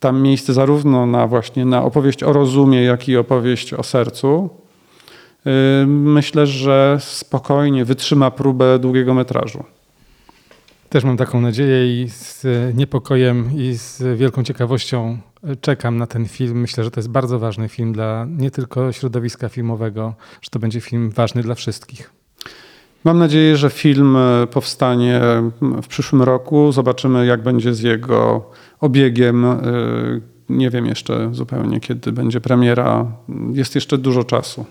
tam 0.00 0.22
miejsce 0.22 0.52
zarówno 0.52 1.06
na 1.06 1.26
właśnie 1.26 1.64
na 1.64 1.82
opowieść 1.82 2.22
o 2.22 2.32
rozumie, 2.32 2.82
jak 2.82 3.08
i 3.08 3.16
opowieść 3.16 3.74
o 3.74 3.82
sercu, 3.82 4.50
y, 5.46 5.86
myślę, 5.86 6.46
że 6.46 6.98
spokojnie 7.00 7.84
wytrzyma 7.84 8.30
próbę 8.30 8.78
długiego 8.78 9.14
metrażu. 9.14 9.64
Też 10.88 11.04
mam 11.04 11.16
taką 11.16 11.40
nadzieję 11.40 12.02
i 12.02 12.08
z 12.08 12.46
niepokojem 12.76 13.50
i 13.56 13.74
z 13.74 14.18
wielką 14.18 14.44
ciekawością 14.44 15.18
czekam 15.60 15.96
na 15.96 16.06
ten 16.06 16.28
film. 16.28 16.60
Myślę, 16.60 16.84
że 16.84 16.90
to 16.90 17.00
jest 17.00 17.10
bardzo 17.10 17.38
ważny 17.38 17.68
film 17.68 17.92
dla 17.92 18.26
nie 18.28 18.50
tylko 18.50 18.92
środowiska 18.92 19.48
filmowego, 19.48 20.14
że 20.42 20.50
to 20.50 20.58
będzie 20.58 20.80
film 20.80 21.10
ważny 21.10 21.42
dla 21.42 21.54
wszystkich. 21.54 22.21
Mam 23.04 23.18
nadzieję, 23.18 23.56
że 23.56 23.70
film 23.70 24.16
e, 24.16 24.46
powstanie 24.46 25.20
w 25.82 25.86
przyszłym 25.86 26.22
roku. 26.22 26.72
Zobaczymy, 26.72 27.26
jak 27.26 27.42
będzie 27.42 27.74
z 27.74 27.80
jego 27.80 28.50
obiegiem. 28.80 29.44
E, 29.44 29.58
nie 30.48 30.70
wiem 30.70 30.86
jeszcze 30.86 31.28
zupełnie, 31.32 31.80
kiedy 31.80 32.12
będzie 32.12 32.40
premiera. 32.40 33.06
Jest 33.52 33.74
jeszcze 33.74 33.98
dużo 33.98 34.24
czasu. 34.24 34.64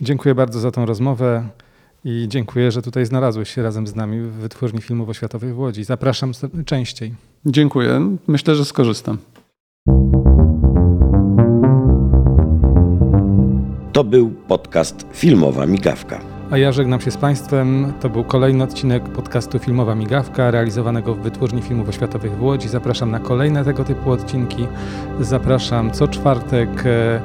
Dziękuję 0.00 0.34
bardzo 0.34 0.60
za 0.60 0.70
tą 0.70 0.86
rozmowę 0.86 1.44
i 2.04 2.26
dziękuję, 2.28 2.70
że 2.70 2.82
tutaj 2.82 3.06
znalazłeś 3.06 3.50
się 3.54 3.62
razem 3.62 3.86
z 3.86 3.94
nami 3.94 4.20
w 4.20 4.32
Wytwórni 4.32 4.80
Filmów 4.80 5.08
Oświatowych 5.08 5.54
w 5.54 5.58
Łodzi. 5.58 5.84
Zapraszam 5.84 6.32
częściej. 6.66 7.14
Dziękuję. 7.46 8.16
Myślę, 8.26 8.54
że 8.54 8.64
skorzystam. 8.64 9.18
To 13.92 14.04
był 14.04 14.30
podcast 14.30 15.06
Filmowa 15.12 15.66
Migawka. 15.66 16.29
A 16.50 16.58
ja 16.58 16.72
żegnam 16.72 17.00
się 17.00 17.10
z 17.10 17.16
Państwem. 17.16 17.92
To 18.00 18.08
był 18.08 18.24
kolejny 18.24 18.64
odcinek 18.64 19.02
podcastu 19.02 19.58
Filmowa 19.58 19.94
Migawka, 19.94 20.50
realizowanego 20.50 21.14
w 21.14 21.20
Wytwórni 21.20 21.62
Filmów 21.62 21.88
Oświatowych 21.88 22.32
w 22.32 22.42
Łodzi. 22.42 22.68
Zapraszam 22.68 23.10
na 23.10 23.20
kolejne 23.20 23.64
tego 23.64 23.84
typu 23.84 24.10
odcinki. 24.10 24.66
Zapraszam 25.20 25.90
co 25.90 26.08
czwartek 26.08 26.86
e, 26.86 27.20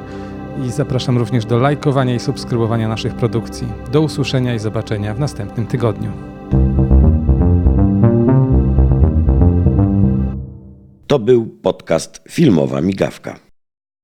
i 0.66 0.70
zapraszam 0.70 1.18
również 1.18 1.44
do 1.44 1.58
lajkowania 1.58 2.14
i 2.14 2.20
subskrybowania 2.20 2.88
naszych 2.88 3.14
produkcji. 3.14 3.66
Do 3.92 4.00
usłyszenia 4.00 4.54
i 4.54 4.58
zobaczenia 4.58 5.14
w 5.14 5.20
następnym 5.20 5.66
tygodniu. 5.66 6.10
To 11.06 11.18
był 11.18 11.46
podcast 11.46 12.22
Filmowa 12.28 12.80
Migawka. 12.80 13.45